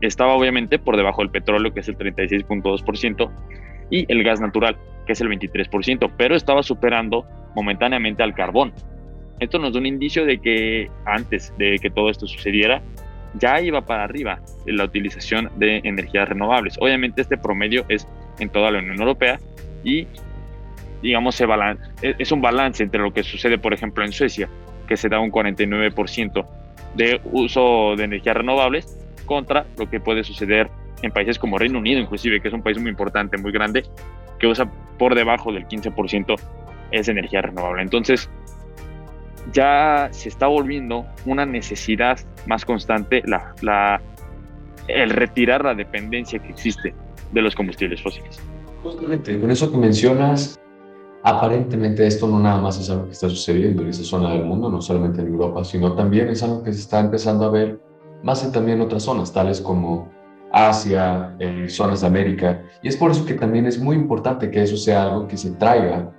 Estaba 0.00 0.34
obviamente 0.34 0.78
por 0.78 0.96
debajo 0.96 1.22
del 1.22 1.30
petróleo, 1.30 1.72
que 1.72 1.80
es 1.80 1.88
el 1.88 1.96
36.2%, 1.96 3.30
y 3.90 4.10
el 4.12 4.22
gas 4.24 4.40
natural, 4.40 4.76
que 5.06 5.12
es 5.12 5.20
el 5.20 5.28
23%, 5.28 6.10
pero 6.16 6.34
estaba 6.34 6.62
superando 6.62 7.24
momentáneamente 7.54 8.22
al 8.22 8.34
carbón. 8.34 8.72
Esto 9.38 9.58
nos 9.58 9.72
da 9.72 9.78
un 9.78 9.86
indicio 9.86 10.24
de 10.24 10.38
que 10.38 10.90
antes 11.04 11.52
de 11.58 11.78
que 11.80 11.90
todo 11.90 12.10
esto 12.10 12.26
sucediera, 12.26 12.82
ya 13.34 13.60
iba 13.60 13.82
para 13.82 14.04
arriba 14.04 14.40
la 14.66 14.84
utilización 14.84 15.50
de 15.56 15.80
energías 15.84 16.28
renovables. 16.28 16.76
Obviamente 16.80 17.22
este 17.22 17.36
promedio 17.36 17.84
es 17.88 18.08
en 18.38 18.48
toda 18.48 18.70
la 18.70 18.78
Unión 18.78 18.98
Europea 18.98 19.38
y 19.84 20.06
digamos 21.02 21.34
se 21.34 21.44
balance, 21.44 21.82
es 22.00 22.32
un 22.32 22.40
balance 22.40 22.82
entre 22.82 23.00
lo 23.00 23.12
que 23.12 23.22
sucede 23.22 23.58
por 23.58 23.74
ejemplo 23.74 24.04
en 24.04 24.12
Suecia, 24.12 24.48
que 24.88 24.96
se 24.96 25.08
da 25.08 25.20
un 25.20 25.30
49% 25.30 26.46
de 26.94 27.20
uso 27.24 27.94
de 27.96 28.04
energías 28.04 28.36
renovables 28.36 29.05
contra 29.26 29.66
lo 29.76 29.88
que 29.90 30.00
puede 30.00 30.24
suceder 30.24 30.70
en 31.02 31.12
países 31.12 31.38
como 31.38 31.58
Reino 31.58 31.78
Unido, 31.78 32.00
inclusive, 32.00 32.40
que 32.40 32.48
es 32.48 32.54
un 32.54 32.62
país 32.62 32.78
muy 32.80 32.90
importante, 32.90 33.36
muy 33.36 33.52
grande, 33.52 33.84
que 34.38 34.46
usa 34.46 34.70
por 34.98 35.14
debajo 35.14 35.52
del 35.52 35.66
15% 35.66 36.36
esa 36.92 37.10
energía 37.10 37.42
renovable. 37.42 37.82
Entonces, 37.82 38.30
ya 39.52 40.08
se 40.10 40.28
está 40.28 40.46
volviendo 40.46 41.06
una 41.24 41.46
necesidad 41.46 42.18
más 42.46 42.64
constante 42.64 43.22
la, 43.26 43.54
la, 43.62 44.00
el 44.88 45.10
retirar 45.10 45.64
la 45.64 45.74
dependencia 45.74 46.38
que 46.38 46.48
existe 46.48 46.94
de 47.32 47.42
los 47.42 47.54
combustibles 47.54 48.02
fósiles. 48.02 48.40
Justamente, 48.82 49.38
con 49.40 49.50
eso 49.50 49.70
que 49.70 49.78
mencionas, 49.78 50.58
aparentemente 51.22 52.06
esto 52.06 52.28
no 52.28 52.38
nada 52.38 52.60
más 52.60 52.78
es 52.78 52.88
algo 52.90 53.06
que 53.06 53.12
está 53.12 53.28
sucediendo 53.28 53.82
en 53.82 53.88
esa 53.88 54.04
zona 54.04 54.32
del 54.32 54.44
mundo, 54.44 54.70
no 54.70 54.80
solamente 54.80 55.20
en 55.20 55.28
Europa, 55.28 55.64
sino 55.64 55.92
también 55.94 56.28
es 56.28 56.42
algo 56.42 56.62
que 56.62 56.72
se 56.72 56.80
está 56.80 57.00
empezando 57.00 57.46
a 57.46 57.50
ver 57.50 57.80
más 58.22 58.44
en 58.44 58.52
también 58.52 58.80
otras 58.80 59.02
zonas, 59.02 59.32
tales 59.32 59.60
como 59.60 60.08
Asia, 60.52 61.34
eh, 61.38 61.66
zonas 61.68 62.00
de 62.00 62.06
América. 62.06 62.62
Y 62.82 62.88
es 62.88 62.96
por 62.96 63.10
eso 63.10 63.24
que 63.24 63.34
también 63.34 63.66
es 63.66 63.78
muy 63.78 63.96
importante 63.96 64.50
que 64.50 64.62
eso 64.62 64.76
sea 64.76 65.04
algo 65.04 65.28
que 65.28 65.36
se 65.36 65.50
traiga 65.52 66.10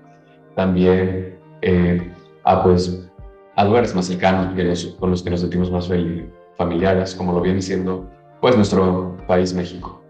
también 0.56 1.38
eh, 1.62 2.14
a, 2.44 2.64
pues, 2.64 3.10
a 3.56 3.64
lugares 3.66 3.94
más 3.96 4.06
cercanos 4.06 4.56
con 5.00 5.12
los 5.12 5.24
que 5.24 5.30
nos 5.30 5.42
sentimos 5.42 5.72
más 5.72 5.90
familiares, 6.58 7.16
como 7.16 7.34
lo 7.34 7.42
viene 7.42 7.62
siendo 7.62 8.10
pues, 8.42 8.56
nuestro 8.56 9.18
país 9.28 9.54
México. 9.54 10.02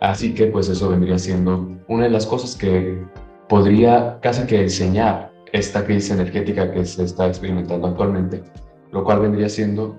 Así 0.00 0.34
que 0.34 0.46
pues 0.48 0.68
eso 0.68 0.90
vendría 0.90 1.18
siendo 1.18 1.66
una 1.88 2.04
de 2.04 2.10
las 2.10 2.26
cosas 2.26 2.56
que 2.56 3.02
podría 3.48 4.18
casi 4.20 4.46
que 4.46 4.60
enseñar 4.60 5.32
esta 5.52 5.84
crisis 5.84 6.10
energética 6.10 6.70
que 6.72 6.84
se 6.84 7.04
está 7.04 7.26
experimentando 7.26 7.86
actualmente, 7.86 8.42
lo 8.90 9.04
cual 9.04 9.20
vendría 9.20 9.48
siendo 9.48 9.96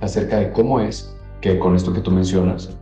acerca 0.00 0.38
de 0.38 0.50
cómo 0.52 0.80
es 0.80 1.14
que 1.40 1.58
con 1.58 1.76
esto 1.76 1.92
que 1.92 2.00
tú 2.00 2.10
mencionas, 2.10 2.76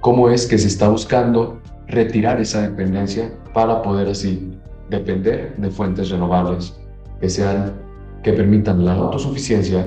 cómo 0.00 0.28
es 0.28 0.46
que 0.46 0.58
se 0.58 0.68
está 0.68 0.88
buscando 0.88 1.60
retirar 1.86 2.40
esa 2.40 2.62
dependencia 2.62 3.32
para 3.52 3.82
poder 3.82 4.08
así 4.08 4.52
depender 4.90 5.54
de 5.56 5.70
fuentes 5.70 6.10
renovables 6.10 6.78
que 7.20 7.28
sean 7.28 7.72
que 8.22 8.32
permitan 8.32 8.84
la 8.84 8.94
autosuficiencia, 8.94 9.86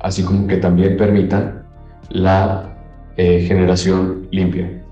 así 0.00 0.22
como 0.22 0.46
que 0.46 0.56
también 0.56 0.96
permitan 0.96 1.64
la 2.10 2.76
eh, 3.16 3.44
generación 3.46 4.28
limpia. 4.30 4.82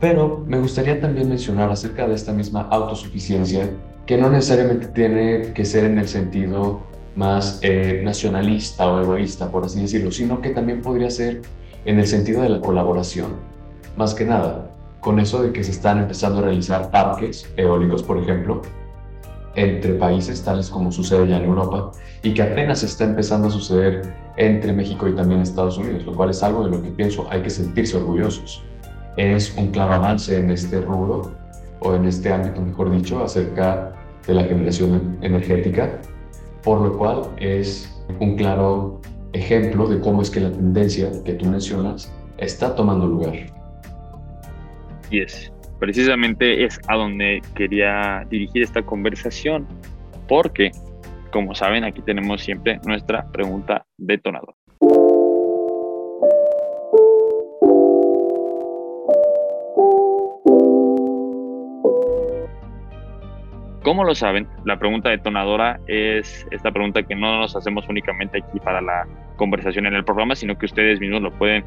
Pero 0.00 0.44
me 0.46 0.58
gustaría 0.58 1.00
también 1.00 1.28
mencionar 1.28 1.70
acerca 1.70 2.08
de 2.08 2.14
esta 2.14 2.32
misma 2.32 2.62
autosuficiencia, 2.62 3.70
que 4.04 4.18
no 4.18 4.28
necesariamente 4.28 4.88
tiene 4.88 5.52
que 5.52 5.64
ser 5.64 5.84
en 5.84 5.98
el 5.98 6.08
sentido 6.08 6.80
más 7.16 7.58
eh, 7.62 8.00
nacionalista 8.04 8.86
o 8.90 9.02
egoísta, 9.02 9.50
por 9.50 9.64
así 9.64 9.80
decirlo, 9.80 10.10
sino 10.10 10.40
que 10.40 10.50
también 10.50 10.80
podría 10.80 11.10
ser 11.10 11.42
en 11.84 11.98
el 11.98 12.06
sentido 12.06 12.42
de 12.42 12.48
la 12.48 12.60
colaboración. 12.60 13.32
Más 13.96 14.14
que 14.14 14.24
nada, 14.24 14.70
con 15.00 15.20
eso 15.20 15.42
de 15.42 15.52
que 15.52 15.62
se 15.62 15.72
están 15.72 15.98
empezando 15.98 16.38
a 16.38 16.42
realizar 16.42 16.90
parques 16.90 17.48
eólicos, 17.56 18.02
por 18.02 18.18
ejemplo, 18.18 18.62
entre 19.54 19.94
países 19.94 20.42
tales 20.42 20.70
como 20.70 20.90
sucede 20.90 21.28
ya 21.28 21.36
en 21.36 21.44
Europa 21.44 21.92
y 22.22 22.32
que 22.32 22.42
apenas 22.42 22.82
está 22.82 23.04
empezando 23.04 23.48
a 23.48 23.50
suceder 23.50 24.14
entre 24.38 24.72
México 24.72 25.06
y 25.06 25.14
también 25.14 25.42
Estados 25.42 25.76
Unidos, 25.76 26.06
lo 26.06 26.14
cual 26.14 26.30
es 26.30 26.42
algo 26.42 26.64
de 26.64 26.70
lo 26.70 26.82
que 26.82 26.88
pienso 26.88 27.26
hay 27.30 27.42
que 27.42 27.50
sentirse 27.50 27.98
orgullosos 27.98 28.62
es 29.16 29.54
un 29.56 29.68
claro 29.68 29.94
avance 29.94 30.38
en 30.38 30.50
este 30.50 30.80
rubro 30.80 31.32
o 31.80 31.94
en 31.94 32.06
este 32.06 32.32
ámbito, 32.32 32.60
mejor 32.60 32.90
dicho, 32.90 33.22
acerca 33.22 33.92
de 34.26 34.34
la 34.34 34.44
generación 34.44 35.18
energética, 35.20 36.00
por 36.62 36.80
lo 36.80 36.96
cual 36.96 37.22
es 37.38 37.88
un 38.20 38.36
claro 38.36 39.00
ejemplo 39.32 39.86
de 39.88 40.00
cómo 40.00 40.22
es 40.22 40.30
que 40.30 40.40
la 40.40 40.52
tendencia 40.52 41.10
que 41.24 41.34
tú 41.34 41.46
mencionas 41.46 42.12
está 42.38 42.74
tomando 42.74 43.06
lugar. 43.06 43.34
Y 45.10 45.20
es, 45.20 45.52
precisamente 45.78 46.64
es 46.64 46.80
a 46.88 46.96
donde 46.96 47.42
quería 47.54 48.26
dirigir 48.30 48.62
esta 48.62 48.82
conversación, 48.82 49.66
porque, 50.28 50.70
como 51.32 51.54
saben, 51.54 51.84
aquí 51.84 52.00
tenemos 52.02 52.42
siempre 52.42 52.80
nuestra 52.84 53.26
pregunta 53.30 53.86
detonadora. 53.98 54.54
¿Cómo 63.82 64.04
lo 64.04 64.14
saben? 64.14 64.46
La 64.64 64.78
pregunta 64.78 65.10
detonadora 65.10 65.80
es 65.88 66.46
esta 66.52 66.70
pregunta 66.70 67.02
que 67.02 67.16
no 67.16 67.40
nos 67.40 67.56
hacemos 67.56 67.88
únicamente 67.88 68.38
aquí 68.38 68.60
para 68.60 68.80
la 68.80 69.08
conversación 69.36 69.86
en 69.86 69.94
el 69.94 70.04
programa, 70.04 70.36
sino 70.36 70.56
que 70.56 70.66
ustedes 70.66 71.00
mismos 71.00 71.20
lo 71.20 71.36
pueden 71.36 71.64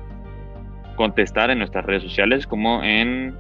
contestar 0.96 1.50
en 1.50 1.58
nuestras 1.58 1.86
redes 1.86 2.04
sociales 2.04 2.48
como 2.48 2.82
en 2.84 3.36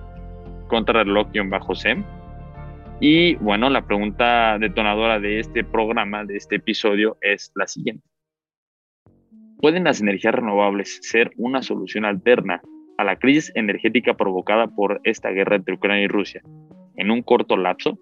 contrarreloj-sem. 0.67 2.03
Y 2.99 3.35
bueno, 3.35 3.69
la 3.69 3.85
pregunta 3.85 4.57
detonadora 4.59 5.21
de 5.21 5.39
este 5.39 5.63
programa, 5.63 6.25
de 6.25 6.35
este 6.35 6.57
episodio, 6.57 7.17
es 7.21 7.53
la 7.55 7.67
siguiente. 7.67 8.05
¿Pueden 9.59 9.85
las 9.85 10.01
energías 10.01 10.35
renovables 10.35 10.99
ser 11.01 11.31
una 11.37 11.61
solución 11.61 12.03
alterna 12.03 12.61
a 12.97 13.05
la 13.05 13.15
crisis 13.15 13.53
energética 13.55 14.15
provocada 14.15 14.67
por 14.67 14.99
esta 15.05 15.29
guerra 15.29 15.55
entre 15.55 15.75
Ucrania 15.75 16.03
y 16.03 16.07
Rusia 16.07 16.41
en 16.97 17.09
un 17.09 17.21
corto 17.21 17.55
lapso? 17.55 17.97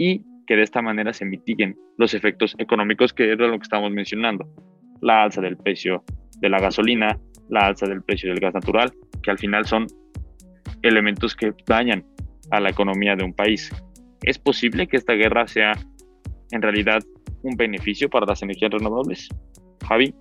Y 0.00 0.24
que 0.46 0.56
de 0.56 0.62
esta 0.62 0.80
manera 0.80 1.12
se 1.12 1.26
mitiguen 1.26 1.76
los 1.98 2.14
efectos 2.14 2.56
económicos 2.58 3.12
que 3.12 3.30
era 3.30 3.46
lo 3.46 3.58
que 3.58 3.64
estamos 3.64 3.92
mencionando. 3.92 4.48
La 5.02 5.24
alza 5.24 5.42
del 5.42 5.58
precio 5.58 6.02
de 6.40 6.48
la 6.48 6.58
gasolina, 6.58 7.18
la 7.50 7.66
alza 7.66 7.86
del 7.86 8.02
precio 8.02 8.30
del 8.30 8.40
gas 8.40 8.54
natural, 8.54 8.90
que 9.22 9.30
al 9.30 9.38
final 9.38 9.66
son 9.66 9.86
elementos 10.82 11.36
que 11.36 11.52
dañan 11.66 12.02
a 12.50 12.60
la 12.60 12.70
economía 12.70 13.14
de 13.14 13.24
un 13.24 13.34
país. 13.34 13.70
¿Es 14.22 14.38
posible 14.38 14.86
que 14.86 14.96
esta 14.96 15.12
guerra 15.12 15.46
sea 15.46 15.72
en 16.50 16.62
realidad 16.62 17.00
un 17.42 17.54
beneficio 17.56 18.08
para 18.08 18.24
las 18.24 18.42
energías 18.42 18.70
renovables? 18.70 19.28
Javi, 19.86 20.14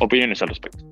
opiniones 0.00 0.42
al 0.42 0.48
respecto. 0.48 0.84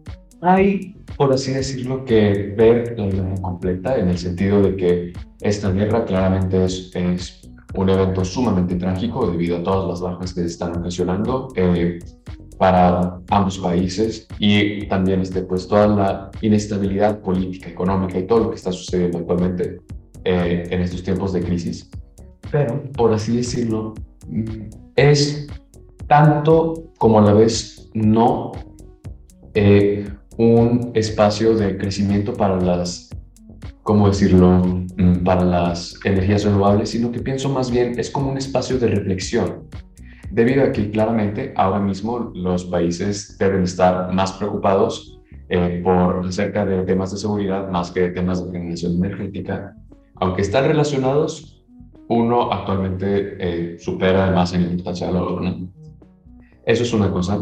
Hay, 0.42 0.94
por 1.16 1.32
así 1.32 1.52
decirlo, 1.52 2.04
que 2.04 2.54
ver 2.56 2.96
la 2.96 3.06
guerra 3.06 3.34
completa 3.42 3.98
en 3.98 4.08
el 4.08 4.18
sentido 4.18 4.62
de 4.62 4.76
que 4.76 5.12
esta 5.40 5.72
guerra 5.72 6.04
claramente 6.04 6.64
es, 6.64 6.94
es 6.94 7.41
un 7.74 7.88
evento 7.88 8.24
sumamente 8.24 8.76
trágico 8.76 9.30
debido 9.30 9.58
a 9.58 9.62
todas 9.62 9.88
las 9.88 10.00
bajas 10.00 10.34
que 10.34 10.44
están 10.44 10.76
ocasionando 10.76 11.48
eh, 11.56 11.98
para 12.58 13.18
ambos 13.30 13.58
países 13.58 14.28
y 14.38 14.86
también 14.86 15.20
este, 15.20 15.42
pues, 15.42 15.66
toda 15.66 15.86
la 15.86 16.30
inestabilidad 16.40 17.20
política, 17.20 17.68
económica 17.68 18.18
y 18.18 18.26
todo 18.26 18.40
lo 18.40 18.50
que 18.50 18.56
está 18.56 18.72
sucediendo 18.72 19.18
actualmente 19.18 19.80
eh, 20.24 20.68
en 20.70 20.80
estos 20.80 21.02
tiempos 21.02 21.32
de 21.32 21.42
crisis. 21.42 21.90
Pero, 22.50 22.82
por 22.92 23.12
así 23.12 23.36
decirlo, 23.36 23.94
es 24.94 25.46
tanto 26.06 26.92
como 26.98 27.18
a 27.18 27.22
la 27.22 27.32
vez 27.32 27.90
no 27.94 28.52
eh, 29.54 30.08
un 30.36 30.92
espacio 30.94 31.54
de 31.56 31.76
crecimiento 31.76 32.34
para 32.34 32.60
las 32.60 33.10
¿cómo 33.82 34.08
decirlo?, 34.08 34.62
mm, 34.96 35.24
para 35.24 35.44
las 35.44 35.98
energías 36.04 36.44
renovables, 36.44 36.90
sino 36.90 37.10
que 37.10 37.20
pienso 37.20 37.48
más 37.48 37.70
bien 37.70 37.98
es 37.98 38.10
como 38.10 38.30
un 38.30 38.38
espacio 38.38 38.78
de 38.78 38.88
reflexión, 38.88 39.68
debido 40.30 40.64
a 40.64 40.72
que 40.72 40.90
claramente 40.90 41.52
ahora 41.56 41.80
mismo 41.80 42.32
los 42.34 42.64
países 42.64 43.36
deben 43.38 43.64
estar 43.64 44.12
más 44.12 44.32
preocupados 44.32 45.20
eh, 45.48 45.80
por 45.84 46.26
acerca 46.26 46.64
de 46.64 46.84
temas 46.84 47.10
de 47.12 47.18
seguridad 47.18 47.68
más 47.68 47.90
que 47.90 48.00
de 48.00 48.10
temas 48.10 48.44
de 48.44 48.58
generación 48.58 48.94
energética, 48.94 49.76
aunque 50.16 50.42
están 50.42 50.64
relacionados, 50.64 51.62
uno 52.08 52.52
actualmente 52.52 53.36
eh, 53.38 53.78
supera 53.78 54.30
más 54.30 54.54
en 54.54 54.62
importancia 54.62 55.08
al 55.08 55.16
otro. 55.16 55.40
¿no? 55.40 55.68
Eso 56.64 56.82
es 56.84 56.92
una 56.92 57.10
cosa. 57.10 57.38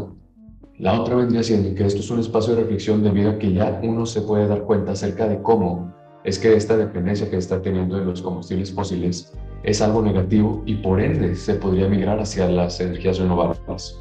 La 0.78 0.98
otra 0.98 1.14
vendría 1.14 1.42
siendo 1.42 1.74
que 1.74 1.84
esto 1.84 2.00
es 2.00 2.10
un 2.10 2.20
espacio 2.20 2.54
de 2.54 2.62
reflexión 2.62 3.02
debido 3.02 3.30
a 3.30 3.38
que 3.38 3.52
ya 3.52 3.80
uno 3.82 4.06
se 4.06 4.22
puede 4.22 4.48
dar 4.48 4.62
cuenta 4.62 4.92
acerca 4.92 5.28
de 5.28 5.42
cómo 5.42 5.94
es 6.24 6.38
que 6.38 6.54
esta 6.54 6.76
dependencia 6.76 7.30
que 7.30 7.36
está 7.36 7.62
teniendo 7.62 7.98
de 7.98 8.04
los 8.04 8.20
combustibles 8.20 8.72
fósiles 8.72 9.32
es 9.62 9.80
algo 9.80 10.02
negativo 10.02 10.62
y 10.66 10.76
por 10.76 11.00
ende 11.00 11.34
se 11.34 11.54
podría 11.54 11.88
migrar 11.88 12.18
hacia 12.20 12.48
las 12.48 12.80
energías 12.80 13.18
renovables. 13.18 13.98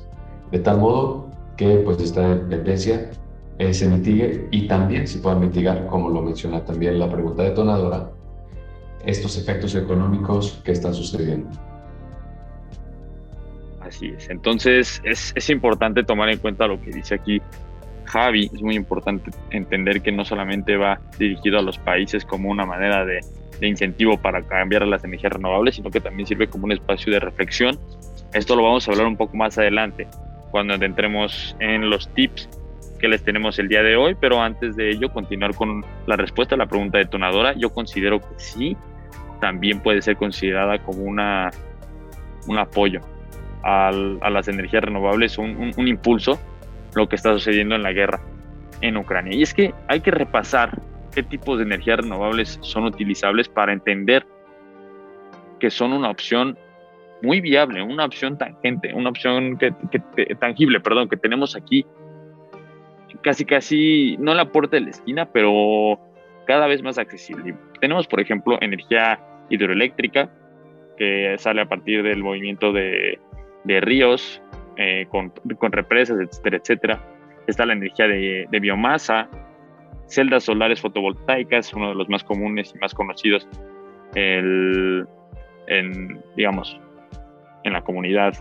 De 0.51 0.59
tal 0.59 0.79
modo 0.79 1.29
que 1.57 1.77
pues 1.77 2.01
esta 2.01 2.35
dependencia 2.35 3.11
eh, 3.57 3.73
se 3.73 3.87
mitigue 3.87 4.47
y 4.51 4.67
también 4.67 5.07
se 5.07 5.19
pueda 5.19 5.35
mitigar, 5.35 5.85
como 5.87 6.09
lo 6.09 6.21
menciona 6.21 6.63
también 6.63 6.99
la 6.99 7.09
pregunta 7.09 7.43
detonadora, 7.43 8.09
estos 9.05 9.37
efectos 9.37 9.75
económicos 9.75 10.61
que 10.63 10.71
están 10.71 10.93
sucediendo. 10.93 11.49
Así 13.81 14.07
es. 14.07 14.29
Entonces 14.29 15.01
es, 15.03 15.33
es 15.35 15.49
importante 15.49 16.03
tomar 16.03 16.29
en 16.29 16.39
cuenta 16.39 16.67
lo 16.67 16.79
que 16.79 16.91
dice 16.91 17.15
aquí 17.15 17.41
Javi. 18.09 18.49
Es 18.53 18.61
muy 18.61 18.75
importante 18.75 19.31
entender 19.51 20.01
que 20.01 20.11
no 20.11 20.25
solamente 20.25 20.75
va 20.77 20.99
dirigido 21.17 21.59
a 21.59 21.61
los 21.61 21.77
países 21.77 22.25
como 22.25 22.49
una 22.49 22.65
manera 22.65 23.05
de 23.05 23.21
de 23.59 23.67
incentivo 23.67 24.17
para 24.17 24.41
cambiar 24.41 24.83
a 24.83 24.85
las 24.85 25.03
energías 25.03 25.33
renovables, 25.33 25.75
sino 25.75 25.91
que 25.91 25.99
también 25.99 26.27
sirve 26.27 26.47
como 26.47 26.65
un 26.65 26.71
espacio 26.71 27.11
de 27.11 27.19
reflexión. 27.19 27.77
Esto 28.33 28.55
lo 28.55 28.63
vamos 28.63 28.87
a 28.87 28.91
hablar 28.91 29.07
un 29.07 29.17
poco 29.17 29.35
más 29.37 29.57
adelante, 29.57 30.07
cuando 30.51 30.73
entremos 30.73 31.55
en 31.59 31.89
los 31.89 32.07
tips 32.13 32.49
que 32.99 33.07
les 33.07 33.23
tenemos 33.23 33.59
el 33.59 33.67
día 33.67 33.81
de 33.81 33.95
hoy, 33.95 34.15
pero 34.19 34.41
antes 34.41 34.75
de 34.75 34.89
ello 34.89 35.11
continuar 35.11 35.55
con 35.55 35.85
la 36.05 36.15
respuesta 36.15 36.55
a 36.55 36.57
la 36.57 36.65
pregunta 36.65 36.97
detonadora, 36.97 37.53
yo 37.53 37.69
considero 37.71 38.19
que 38.19 38.27
sí, 38.37 38.77
también 39.39 39.79
puede 39.79 40.01
ser 40.01 40.17
considerada 40.17 40.79
como 40.79 41.03
una, 41.03 41.49
un 42.47 42.57
apoyo 42.57 43.01
a 43.61 43.91
las 43.91 44.47
energías 44.47 44.83
renovables, 44.83 45.37
un, 45.37 45.73
un 45.75 45.87
impulso, 45.87 46.39
lo 46.95 47.07
que 47.07 47.15
está 47.15 47.33
sucediendo 47.33 47.75
en 47.75 47.83
la 47.83 47.91
guerra 47.91 48.21
en 48.81 48.97
Ucrania. 48.97 49.35
Y 49.35 49.43
es 49.43 49.53
que 49.53 49.73
hay 49.87 50.01
que 50.01 50.11
repasar 50.11 50.79
qué 51.13 51.23
tipos 51.23 51.57
de 51.57 51.65
energías 51.65 51.99
renovables 51.99 52.59
son 52.61 52.85
utilizables 52.85 53.47
para 53.49 53.73
entender 53.73 54.25
que 55.59 55.69
son 55.69 55.93
una 55.93 56.09
opción 56.09 56.57
muy 57.21 57.41
viable, 57.41 57.81
una 57.81 58.05
opción 58.05 58.37
tangente, 58.37 58.93
una 58.93 59.09
opción 59.09 59.57
tangible, 60.39 60.79
perdón, 60.79 61.09
que 61.09 61.17
tenemos 61.17 61.55
aquí 61.55 61.85
casi 63.21 63.45
casi, 63.45 64.17
no 64.19 64.33
la 64.33 64.51
puerta 64.51 64.77
de 64.77 64.81
la 64.81 64.89
esquina, 64.91 65.25
pero 65.25 65.99
cada 66.45 66.67
vez 66.67 66.81
más 66.81 66.97
accesible. 66.97 67.55
Tenemos, 67.81 68.07
por 68.07 68.19
ejemplo, 68.19 68.57
energía 68.61 69.19
hidroeléctrica, 69.49 70.31
que 70.97 71.35
sale 71.37 71.61
a 71.61 71.65
partir 71.65 72.03
del 72.03 72.23
movimiento 72.23 72.71
de, 72.71 73.19
ríos, 73.65 74.41
eh, 74.81 75.05
con, 75.09 75.31
represas, 75.73 76.17
etcétera, 76.19 76.57
etcétera. 76.57 77.05
Está 77.47 77.65
la 77.65 77.73
energía 77.73 78.07
de, 78.07 78.47
de 78.49 78.59
biomasa, 78.59 79.29
celdas 80.07 80.43
solares 80.43 80.81
fotovoltaicas, 80.81 81.73
uno 81.73 81.89
de 81.89 81.95
los 81.95 82.09
más 82.09 82.23
comunes 82.23 82.73
y 82.73 82.79
más 82.79 82.93
conocidos 82.93 83.47
en, 84.15 85.07
digamos, 86.35 86.79
en 87.63 87.73
la 87.73 87.81
comunidad 87.81 88.33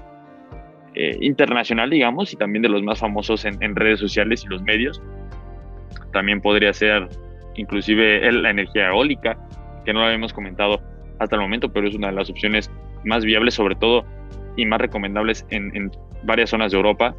eh, 0.95 1.16
internacional, 1.21 1.90
digamos, 1.90 2.33
y 2.33 2.37
también 2.37 2.62
de 2.62 2.68
los 2.68 2.83
más 2.83 3.00
famosos 3.00 3.45
en, 3.45 3.76
redes 3.76 4.00
sociales 4.00 4.45
y 4.45 4.49
los 4.49 4.62
medios. 4.62 5.02
También 6.12 6.40
podría 6.40 6.73
ser 6.73 7.09
inclusive 7.57 8.30
la 8.33 8.50
energía 8.50 8.89
eólica, 8.89 9.36
que 9.84 9.93
no 9.93 10.00
lo 10.00 10.06
habíamos 10.06 10.32
comentado 10.32 10.80
hasta 11.19 11.36
el 11.36 11.43
momento, 11.43 11.73
pero 11.73 11.89
es 11.89 11.95
una 11.95 12.08
de 12.08 12.15
las 12.15 12.30
opciones 12.30 12.71
más 13.04 13.25
viables, 13.25 13.54
sobre 13.54 13.75
todo, 13.75 14.04
y 14.56 14.67
más 14.67 14.80
recomendables 14.80 15.47
en, 15.50 15.91
varias 16.25 16.50
zonas 16.50 16.73
de 16.73 16.76
Europa. 16.76 17.15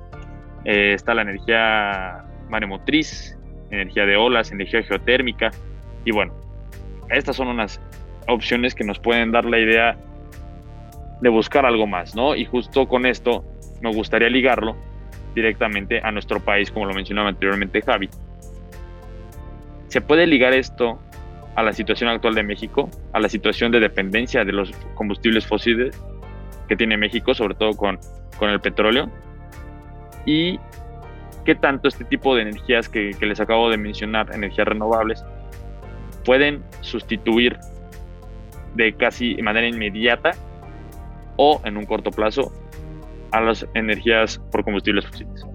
Eh, 0.65 0.93
está 0.93 1.13
la 1.13 1.21
energía 1.21 2.25
maremotriz, 2.49 3.37
energía 3.71 4.05
de 4.05 4.17
olas, 4.17 4.51
energía 4.51 4.83
geotérmica. 4.83 5.51
Y 6.05 6.11
bueno, 6.11 6.33
estas 7.09 7.35
son 7.35 7.47
unas 7.47 7.79
opciones 8.27 8.75
que 8.75 8.83
nos 8.83 8.99
pueden 8.99 9.31
dar 9.31 9.45
la 9.45 9.59
idea 9.59 9.97
de 11.21 11.29
buscar 11.29 11.65
algo 11.65 11.87
más, 11.87 12.15
¿no? 12.15 12.35
Y 12.35 12.45
justo 12.45 12.87
con 12.87 13.05
esto 13.05 13.43
me 13.81 13.93
gustaría 13.93 14.29
ligarlo 14.29 14.75
directamente 15.35 16.01
a 16.03 16.11
nuestro 16.11 16.39
país, 16.39 16.71
como 16.71 16.85
lo 16.85 16.93
mencionaba 16.93 17.29
anteriormente 17.29 17.81
Javi. 17.81 18.09
¿Se 19.87 20.01
puede 20.01 20.27
ligar 20.27 20.53
esto 20.53 20.99
a 21.55 21.63
la 21.63 21.73
situación 21.73 22.09
actual 22.09 22.35
de 22.35 22.43
México, 22.43 22.89
a 23.13 23.19
la 23.19 23.27
situación 23.27 23.71
de 23.71 23.79
dependencia 23.79 24.45
de 24.45 24.51
los 24.51 24.71
combustibles 24.95 25.45
fósiles 25.45 25.99
que 26.69 26.77
tiene 26.77 26.95
México, 26.95 27.33
sobre 27.33 27.55
todo 27.55 27.73
con, 27.73 27.99
con 28.37 28.49
el 28.49 28.61
petróleo? 28.61 29.09
Y 30.25 30.59
qué 31.43 31.55
tanto 31.55 31.87
este 31.87 32.05
tipo 32.05 32.35
de 32.35 32.43
energías 32.43 32.87
que, 32.87 33.15
les 33.19 33.39
acabo 33.39 33.69
de 33.69 33.77
mencionar, 33.77 34.33
energías 34.33 34.67
renovables, 34.67 35.25
pueden 36.23 36.63
sustituir 36.81 37.57
de 38.75 38.93
casi 38.93 39.35
manera 39.41 39.67
inmediata 39.67 40.31
o 41.37 41.59
en 41.63 41.77
un 41.77 41.85
corto 41.85 42.11
plazo 42.11 42.53
a 43.31 43.41
las 43.41 43.65
energías 43.73 44.39
por 44.51 44.63
combustibles 44.63 45.05
fósiles. 45.07 45.45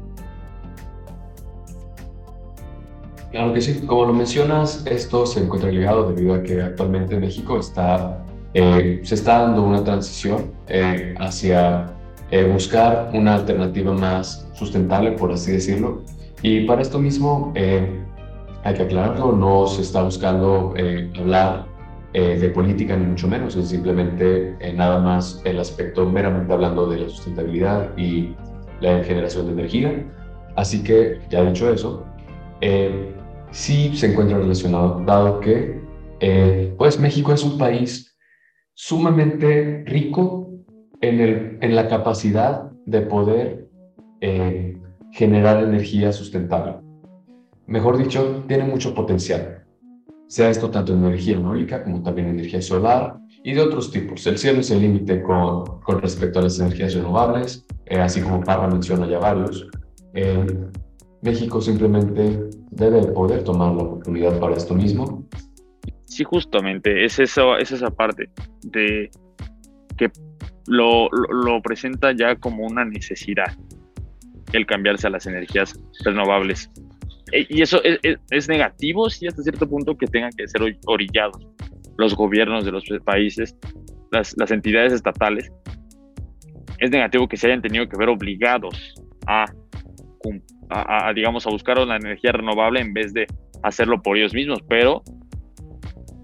Claro 3.30 3.52
que 3.52 3.60
sí, 3.60 3.84
como 3.86 4.06
lo 4.06 4.12
mencionas, 4.12 4.86
esto 4.86 5.26
se 5.26 5.44
encuentra 5.44 5.70
ligado 5.70 6.12
debido 6.12 6.34
a 6.34 6.42
que 6.42 6.62
actualmente 6.62 7.18
México 7.18 7.58
está, 7.58 8.24
eh, 8.54 9.00
se 9.02 9.16
está 9.16 9.40
dando 9.40 9.64
una 9.64 9.82
transición 9.82 10.52
eh, 10.68 11.14
hacia 11.18 11.92
eh, 12.30 12.44
buscar 12.44 13.10
una 13.12 13.34
alternativa 13.34 13.92
más 13.92 14.48
sustentable, 14.54 15.12
por 15.12 15.32
así 15.32 15.52
decirlo. 15.52 16.02
Y 16.40 16.64
para 16.64 16.82
esto 16.82 17.00
mismo, 17.00 17.52
hay 17.56 18.74
que 18.74 18.82
aclararlo, 18.82 19.32
no 19.32 19.66
se 19.66 19.82
está 19.82 20.02
buscando 20.02 20.74
hablar 21.18 21.66
de 22.12 22.48
política 22.50 22.96
ni 22.96 23.06
mucho 23.06 23.28
menos, 23.28 23.56
es 23.56 23.68
simplemente 23.68 24.54
nada 24.74 25.00
más 25.00 25.40
el 25.44 25.58
aspecto 25.58 26.04
meramente 26.04 26.52
hablando 26.52 26.86
de 26.86 26.98
la 26.98 27.08
sustentabilidad 27.08 27.96
y 27.96 28.34
la 28.80 29.02
generación 29.04 29.46
de 29.46 29.52
energía. 29.52 30.04
Así 30.54 30.82
que, 30.82 31.18
ya 31.30 31.42
dicho 31.44 31.72
eso, 31.72 32.04
sí 33.50 33.96
se 33.96 34.12
encuentra 34.12 34.36
relacionado, 34.36 35.02
dado 35.06 35.40
que 35.40 35.80
pues 36.76 37.00
México 37.00 37.32
es 37.32 37.42
un 37.42 37.56
país 37.56 38.13
sumamente 38.74 39.84
rico 39.86 40.50
en, 41.00 41.20
el, 41.20 41.58
en 41.60 41.74
la 41.74 41.88
capacidad 41.88 42.70
de 42.86 43.00
poder 43.02 43.68
eh, 44.20 44.76
generar 45.12 45.62
energía 45.62 46.12
sustentable. 46.12 46.76
Mejor 47.66 47.96
dicho, 47.96 48.44
tiene 48.46 48.64
mucho 48.64 48.94
potencial, 48.94 49.64
sea 50.26 50.50
esto 50.50 50.70
tanto 50.70 50.92
en 50.92 51.04
energía 51.04 51.36
eólica 51.36 51.82
como 51.82 52.02
también 52.02 52.28
energía 52.28 52.60
solar 52.60 53.18
y 53.42 53.54
de 53.54 53.60
otros 53.60 53.90
tipos. 53.90 54.26
El 54.26 54.38
cielo 54.38 54.60
es 54.60 54.70
el 54.70 54.80
límite 54.80 55.22
con, 55.22 55.80
con, 55.80 56.00
respecto 56.00 56.40
a 56.40 56.42
las 56.42 56.58
energías 56.58 56.94
renovables, 56.94 57.64
eh, 57.86 58.00
así 58.00 58.20
como 58.20 58.40
Parra 58.42 58.68
menciona 58.68 59.06
ya 59.06 59.18
varios. 59.18 59.68
Eh, 60.14 60.46
México 61.22 61.60
simplemente 61.60 62.50
debe 62.70 63.02
poder 63.12 63.44
tomar 63.44 63.74
la 63.74 63.82
oportunidad 63.82 64.38
para 64.38 64.56
esto 64.56 64.74
mismo. 64.74 65.24
Sí, 66.14 66.22
justamente, 66.22 67.04
es, 67.04 67.18
eso, 67.18 67.56
es 67.56 67.72
esa 67.72 67.90
parte 67.90 68.30
de 68.62 69.10
que 69.98 70.12
lo, 70.68 71.10
presenta 71.60 72.12
ya 72.12 72.36
como 72.36 72.64
una 72.64 72.84
necesidad 72.84 73.52
el 74.52 74.64
cambiarse 74.64 75.08
a 75.08 75.10
las 75.10 75.26
energías 75.26 75.76
renovables. 76.04 76.70
E, 77.32 77.48
y 77.48 77.62
eso 77.62 77.80
es, 77.82 78.48
negativo, 78.48 79.10
sí, 79.10 79.26
hasta 79.26 79.42
cierto 79.42 79.68
punto 79.68 79.98
que 79.98 80.06
tengan 80.06 80.30
que 80.30 80.46
ser 80.46 80.62
orillados 80.86 81.48
los 81.98 82.14
gobiernos 82.14 82.64
de 82.64 82.70
los 82.70 82.84
países, 83.04 83.56
las, 84.12 84.36
entidades 84.52 84.92
estatales. 84.92 85.50
Es 86.78 86.92
negativo 86.92 87.26
que 87.26 87.36
se 87.36 87.48
hayan 87.48 87.60
tenido 87.60 87.88
que 87.88 87.96
ver 87.96 88.08
obligados 88.08 88.94
a, 89.26 89.46
a, 90.70 91.12
digamos, 91.12 91.44
a 91.48 91.50
buscar 91.50 91.80
una 91.80 91.96
energía 91.96 92.30
renovable 92.30 92.78
en 92.78 92.94
vez 92.94 93.12
de 93.12 93.26
hacerlo 93.64 94.00
por 94.00 94.16
ellos 94.16 94.32
mismos, 94.32 94.60
pero 94.68 95.02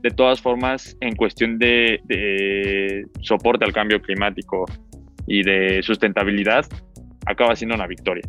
de 0.03 0.11
todas 0.11 0.41
formas, 0.41 0.97
en 1.01 1.15
cuestión 1.15 1.59
de, 1.59 3.07
soporte 3.21 3.65
al 3.65 3.73
cambio 3.73 4.01
climático 4.01 4.65
y 5.27 5.43
de 5.43 5.83
sustentabilidad, 5.83 6.65
acaba 7.27 7.55
siendo 7.55 7.75
una 7.75 7.87
victoria. 7.87 8.25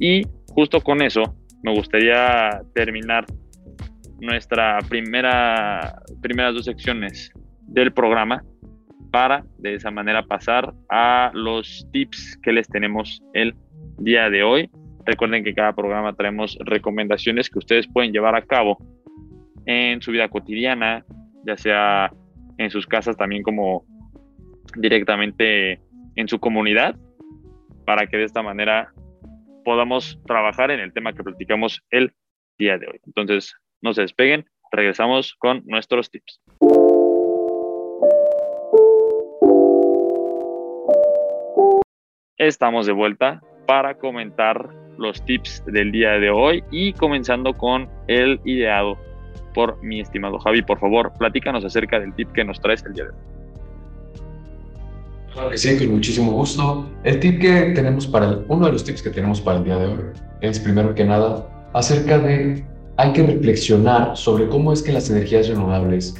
Y 0.00 0.26
justo 0.48 0.80
con 0.80 1.02
eso, 1.02 1.36
me 1.62 1.72
gustaría 1.72 2.60
terminar 2.74 3.26
nuestra 4.20 4.78
primera, 4.88 6.02
primeras 6.20 6.54
dos 6.54 6.64
secciones 6.64 7.30
del 7.62 7.92
programa 7.92 8.42
para 9.12 9.44
de 9.58 9.74
esa 9.74 9.90
manera 9.90 10.26
pasar 10.26 10.74
a 10.90 11.30
los 11.32 11.86
tips 11.92 12.38
que 12.42 12.52
les 12.52 12.68
tenemos 12.68 13.22
el 13.34 13.54
día 13.98 14.28
de 14.30 14.42
hoy. 14.42 14.70
Recuerden 15.06 15.44
que 15.44 15.54
cada 15.54 15.72
programa 15.72 16.12
traemos 16.14 16.58
recomendaciones 16.60 17.48
que 17.48 17.58
ustedes 17.60 17.86
pueden 17.86 18.12
llevar 18.12 18.34
a 18.34 18.42
cabo 18.42 18.78
en 19.68 20.00
su 20.00 20.12
vida 20.12 20.28
cotidiana, 20.30 21.04
ya 21.46 21.56
sea 21.58 22.10
en 22.56 22.70
sus 22.70 22.86
casas 22.86 23.18
también 23.18 23.42
como 23.42 23.84
directamente 24.76 25.78
en 26.16 26.26
su 26.26 26.40
comunidad, 26.40 26.96
para 27.84 28.06
que 28.06 28.16
de 28.16 28.24
esta 28.24 28.42
manera 28.42 28.92
podamos 29.64 30.18
trabajar 30.26 30.70
en 30.70 30.80
el 30.80 30.94
tema 30.94 31.12
que 31.12 31.22
platicamos 31.22 31.82
el 31.90 32.14
día 32.58 32.78
de 32.78 32.86
hoy. 32.86 33.00
Entonces, 33.06 33.54
no 33.82 33.92
se 33.92 34.00
despeguen, 34.00 34.46
regresamos 34.72 35.34
con 35.34 35.62
nuestros 35.66 36.10
tips. 36.10 36.40
Estamos 42.38 42.86
de 42.86 42.92
vuelta 42.92 43.42
para 43.66 43.98
comentar 43.98 44.70
los 44.96 45.22
tips 45.26 45.62
del 45.66 45.92
día 45.92 46.12
de 46.12 46.30
hoy 46.30 46.64
y 46.70 46.94
comenzando 46.94 47.52
con 47.52 47.86
el 48.06 48.40
ideado 48.46 49.07
por 49.58 49.82
mi 49.82 49.98
estimado 49.98 50.38
Javi. 50.38 50.62
Por 50.62 50.78
favor, 50.78 51.10
platícanos 51.18 51.64
acerca 51.64 51.98
del 51.98 52.14
tip 52.14 52.30
que 52.30 52.44
nos 52.44 52.60
traes 52.60 52.84
el 52.86 52.92
día 52.92 53.06
de 53.06 53.10
hoy. 53.10 53.16
Claro 55.32 55.50
que 55.50 55.58
sí, 55.58 55.76
con 55.76 55.90
muchísimo 55.96 56.30
gusto. 56.30 56.88
El 57.02 57.18
tip 57.18 57.40
que 57.40 57.72
tenemos 57.74 58.06
para 58.06 58.28
el, 58.28 58.44
uno 58.46 58.66
de 58.66 58.72
los 58.72 58.84
tips 58.84 59.02
que 59.02 59.10
tenemos 59.10 59.40
para 59.40 59.58
el 59.58 59.64
día 59.64 59.76
de 59.76 59.86
hoy 59.86 59.98
es 60.42 60.60
primero 60.60 60.94
que 60.94 61.04
nada 61.04 61.44
acerca 61.72 62.20
de 62.20 62.64
hay 62.98 63.12
que 63.12 63.26
reflexionar 63.26 64.16
sobre 64.16 64.48
cómo 64.48 64.72
es 64.72 64.80
que 64.80 64.92
las 64.92 65.10
energías 65.10 65.48
renovables 65.48 66.14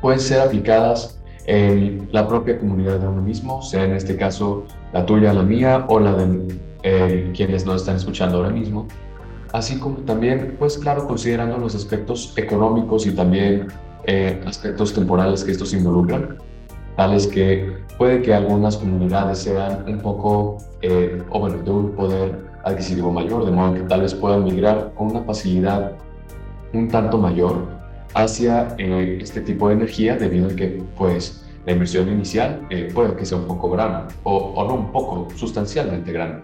pueden 0.00 0.20
ser 0.20 0.40
aplicadas 0.40 1.22
en 1.44 2.08
la 2.10 2.26
propia 2.26 2.58
comunidad 2.58 3.00
de 3.00 3.06
uno 3.06 3.20
mismo, 3.20 3.60
sea 3.60 3.84
en 3.84 3.92
este 3.92 4.16
caso 4.16 4.64
la 4.94 5.04
tuya, 5.04 5.34
la 5.34 5.42
mía 5.42 5.84
o 5.88 6.00
la 6.00 6.14
de 6.14 6.56
eh, 6.84 7.30
quienes 7.36 7.66
nos 7.66 7.82
están 7.82 7.96
escuchando 7.96 8.38
ahora 8.38 8.48
mismo, 8.48 8.88
así 9.52 9.78
como 9.78 9.98
también, 9.98 10.56
pues 10.58 10.78
claro, 10.78 11.06
considerando 11.06 11.58
los 11.58 11.74
aspectos 11.74 12.34
económicos 12.36 13.06
y 13.06 13.12
también 13.12 13.68
eh, 14.04 14.40
aspectos 14.46 14.92
temporales 14.92 15.44
que 15.44 15.52
estos 15.52 15.72
involucran, 15.72 16.38
tales 16.96 17.26
que 17.26 17.76
puede 17.98 18.22
que 18.22 18.34
algunas 18.34 18.76
comunidades 18.76 19.38
sean 19.38 19.84
un 19.86 20.00
poco, 20.00 20.58
eh, 20.80 21.22
o 21.30 21.40
bueno, 21.40 21.58
de 21.62 21.70
un 21.70 21.92
poder 21.92 22.52
adquisitivo 22.64 23.12
mayor, 23.12 23.44
de 23.44 23.50
modo 23.50 23.74
que 23.74 23.80
tal 23.80 24.02
vez 24.02 24.14
puedan 24.14 24.44
migrar 24.44 24.92
con 24.94 25.10
una 25.10 25.22
facilidad 25.22 25.92
un 26.72 26.88
tanto 26.88 27.18
mayor 27.18 27.66
hacia 28.14 28.74
eh, 28.78 29.18
este 29.20 29.40
tipo 29.40 29.68
de 29.68 29.74
energía 29.74 30.16
debido 30.16 30.48
a 30.48 30.56
que 30.56 30.82
pues 30.96 31.46
la 31.66 31.72
inversión 31.72 32.08
inicial 32.08 32.66
eh, 32.70 32.90
puede 32.92 33.14
que 33.14 33.24
sea 33.24 33.38
un 33.38 33.46
poco 33.46 33.70
grande 33.70 34.14
o, 34.24 34.36
o, 34.36 34.66
no 34.66 34.74
un 34.74 34.92
poco, 34.92 35.28
sustancialmente 35.36 36.12
grande. 36.12 36.42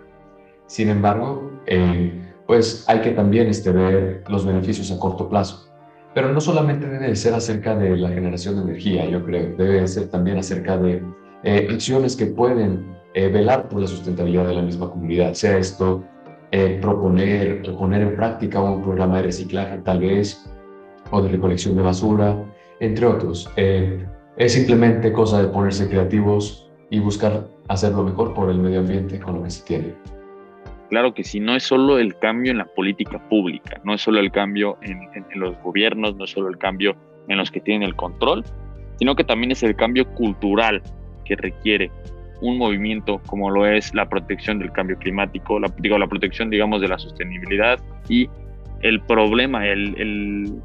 Sin 0.66 0.90
embargo, 0.90 1.50
eh, 1.66 2.27
pues 2.48 2.84
hay 2.88 3.00
que 3.02 3.12
también 3.12 3.46
este, 3.46 3.70
ver 3.70 4.24
los 4.28 4.44
beneficios 4.44 4.90
a 4.90 4.98
corto 4.98 5.28
plazo. 5.28 5.68
Pero 6.14 6.32
no 6.32 6.40
solamente 6.40 6.88
debe 6.88 7.14
ser 7.14 7.34
acerca 7.34 7.76
de 7.76 7.96
la 7.96 8.08
generación 8.08 8.56
de 8.56 8.62
energía, 8.62 9.08
yo 9.08 9.24
creo, 9.24 9.54
debe 9.56 9.86
ser 9.86 10.08
también 10.08 10.38
acerca 10.38 10.76
de 10.76 11.00
acciones 11.70 12.16
que 12.16 12.26
pueden 12.26 12.96
velar 13.14 13.68
por 13.68 13.82
la 13.82 13.86
sustentabilidad 13.86 14.48
de 14.48 14.54
la 14.54 14.62
misma 14.62 14.90
comunidad, 14.90 15.34
sea 15.34 15.58
esto 15.58 16.02
proponer 16.80 17.62
o 17.68 17.78
poner 17.78 18.02
en 18.02 18.16
práctica 18.16 18.60
un 18.60 18.82
programa 18.82 19.18
de 19.18 19.24
reciclaje 19.24 19.78
tal 19.84 20.00
vez, 20.00 20.48
o 21.10 21.22
de 21.22 21.28
recolección 21.28 21.76
de 21.76 21.82
basura, 21.82 22.36
entre 22.80 23.06
otros. 23.06 23.50
Eh, 23.56 24.06
es 24.36 24.52
simplemente 24.52 25.12
cosa 25.12 25.42
de 25.42 25.48
ponerse 25.48 25.88
creativos 25.88 26.70
y 26.90 27.00
buscar 27.00 27.48
hacer 27.68 27.92
lo 27.92 28.04
mejor 28.04 28.34
por 28.34 28.50
el 28.50 28.58
medio 28.58 28.80
ambiente 28.80 29.18
con 29.18 29.36
lo 29.36 29.42
que 29.42 29.50
se 29.50 29.64
tiene. 29.64 29.94
Claro 30.88 31.12
que 31.12 31.22
sí, 31.22 31.38
no 31.38 31.54
es 31.54 31.64
solo 31.64 31.98
el 31.98 32.16
cambio 32.18 32.50
en 32.50 32.58
la 32.58 32.64
política 32.64 33.18
pública, 33.28 33.80
no 33.84 33.94
es 33.94 34.00
solo 34.00 34.20
el 34.20 34.30
cambio 34.30 34.78
en, 34.82 34.98
los 35.34 35.56
gobiernos, 35.62 36.16
no 36.16 36.24
es 36.24 36.30
solo 36.30 36.48
el 36.48 36.56
cambio 36.56 36.96
en 37.28 37.36
los 37.36 37.50
que 37.50 37.60
tienen 37.60 37.82
el 37.82 37.94
control, 37.94 38.42
sino 38.98 39.14
que 39.14 39.24
también 39.24 39.52
es 39.52 39.62
el 39.62 39.76
cambio 39.76 40.06
cultural 40.14 40.82
que 41.26 41.36
requiere 41.36 41.90
un 42.40 42.56
movimiento 42.56 43.20
como 43.26 43.50
lo 43.50 43.66
es 43.66 43.92
la 43.94 44.08
protección 44.08 44.60
del 44.60 44.72
cambio 44.72 44.96
climático, 44.96 45.60
la, 45.60 45.68
digo, 45.78 45.98
la 45.98 46.06
protección, 46.06 46.48
digamos, 46.48 46.80
de 46.80 46.88
la 46.88 46.98
sostenibilidad 46.98 47.78
y 48.08 48.30
el 48.80 49.00
problema, 49.02 49.66
el, 49.66 50.62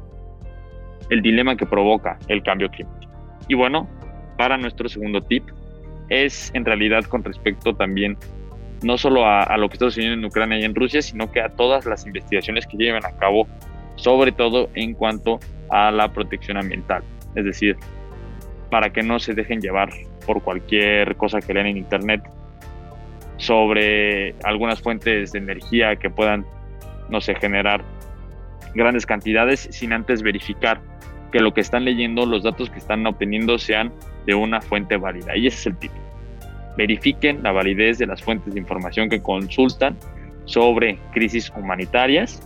el 1.10 1.22
dilema 1.22 1.56
que 1.56 1.66
provoca 1.66 2.18
el 2.28 2.42
cambio 2.42 2.70
climático. 2.70 3.12
Y 3.48 3.54
bueno, 3.54 3.88
para 4.38 4.56
nuestro 4.56 4.88
segundo 4.88 5.20
tip 5.22 5.44
es 6.08 6.50
en 6.54 6.64
realidad 6.64 7.04
con 7.04 7.22
respecto 7.24 7.74
también 7.74 8.16
no 8.84 8.98
solo 8.98 9.26
a, 9.26 9.56
lo 9.56 9.68
que 9.68 9.74
está 9.74 9.86
sucediendo 9.86 10.18
en 10.18 10.24
Ucrania 10.26 10.58
y 10.60 10.64
en 10.64 10.74
Rusia, 10.74 11.00
sino 11.00 11.32
que 11.32 11.40
a 11.40 11.48
todas 11.48 11.86
las 11.86 12.06
investigaciones 12.06 12.66
que 12.66 12.76
llevan 12.76 13.04
a 13.04 13.12
cabo, 13.12 13.48
sobre 13.96 14.30
todo 14.30 14.68
en 14.74 14.92
cuanto 14.94 15.40
a 15.70 15.90
la 15.90 16.12
protección 16.12 16.58
ambiental. 16.58 17.02
Es 17.34 17.46
decir, 17.46 17.76
para 18.70 18.90
que 18.90 19.02
no 19.02 19.18
se 19.18 19.32
dejen 19.32 19.60
llevar 19.60 19.88
por 20.26 20.42
cualquier 20.42 21.16
cosa 21.16 21.40
que 21.40 21.54
lean 21.54 21.66
en 21.66 21.78
Internet 21.78 22.22
sobre 23.38 24.34
algunas 24.44 24.80
fuentes 24.82 25.32
de 25.32 25.38
energía 25.38 25.96
que 25.96 26.10
puedan, 26.10 26.44
no 27.08 27.20
sé, 27.22 27.34
generar 27.36 27.82
grandes 28.74 29.06
cantidades 29.06 29.68
sin 29.70 29.92
antes 29.94 30.22
verificar 30.22 30.80
que 31.32 31.40
lo 31.40 31.54
que 31.54 31.62
están 31.62 31.84
leyendo, 31.84 32.26
los 32.26 32.42
datos 32.42 32.68
que 32.68 32.78
están 32.78 33.06
obteniendo 33.06 33.58
sean 33.58 33.92
de 34.26 34.34
una 34.34 34.60
fuente 34.60 34.98
válida. 34.98 35.36
Y 35.36 35.46
ese 35.46 35.56
es 35.56 35.66
el 35.68 35.76
tip. 35.78 35.92
Verifiquen 36.76 37.42
la 37.42 37.52
validez 37.52 37.98
de 37.98 38.06
las 38.06 38.22
fuentes 38.22 38.54
de 38.54 38.60
información 38.60 39.08
que 39.08 39.22
consultan 39.22 39.96
sobre 40.44 40.98
crisis 41.12 41.52
humanitarias, 41.56 42.42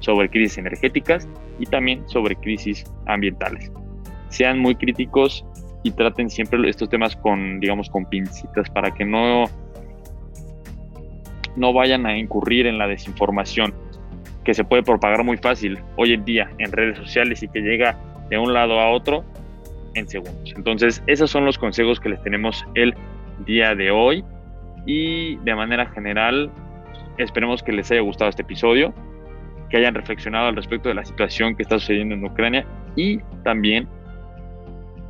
sobre 0.00 0.28
crisis 0.28 0.58
energéticas 0.58 1.28
y 1.58 1.66
también 1.66 2.08
sobre 2.08 2.36
crisis 2.36 2.84
ambientales. 3.06 3.72
Sean 4.28 4.58
muy 4.58 4.74
críticos 4.74 5.44
y 5.82 5.90
traten 5.90 6.30
siempre 6.30 6.68
estos 6.68 6.88
temas 6.88 7.16
con, 7.16 7.60
digamos, 7.60 7.90
con 7.90 8.04
pincitas 8.06 8.68
para 8.70 8.92
que 8.92 9.04
no, 9.04 9.44
no 11.56 11.72
vayan 11.72 12.06
a 12.06 12.16
incurrir 12.16 12.66
en 12.66 12.78
la 12.78 12.86
desinformación 12.86 13.74
que 14.44 14.54
se 14.54 14.64
puede 14.64 14.82
propagar 14.82 15.24
muy 15.24 15.36
fácil 15.36 15.78
hoy 15.96 16.14
en 16.14 16.24
día 16.24 16.50
en 16.58 16.72
redes 16.72 16.96
sociales 16.96 17.42
y 17.42 17.48
que 17.48 17.60
llega 17.60 17.98
de 18.30 18.38
un 18.38 18.52
lado 18.54 18.80
a 18.80 18.90
otro 18.90 19.24
en 19.94 20.08
segundos. 20.08 20.54
Entonces, 20.56 21.02
esos 21.06 21.30
son 21.30 21.44
los 21.44 21.58
consejos 21.58 22.00
que 22.00 22.08
les 22.08 22.22
tenemos 22.22 22.64
el 22.74 22.94
día 23.44 23.74
de 23.74 23.90
hoy 23.90 24.24
y 24.86 25.36
de 25.38 25.54
manera 25.54 25.86
general 25.86 26.50
esperemos 27.18 27.62
que 27.62 27.72
les 27.72 27.90
haya 27.90 28.00
gustado 28.00 28.30
este 28.30 28.42
episodio, 28.42 28.94
que 29.70 29.76
hayan 29.76 29.94
reflexionado 29.94 30.48
al 30.48 30.56
respecto 30.56 30.88
de 30.88 30.94
la 30.94 31.04
situación 31.04 31.56
que 31.56 31.62
está 31.62 31.78
sucediendo 31.78 32.14
en 32.14 32.24
Ucrania 32.24 32.66
y 32.96 33.18
también 33.44 33.88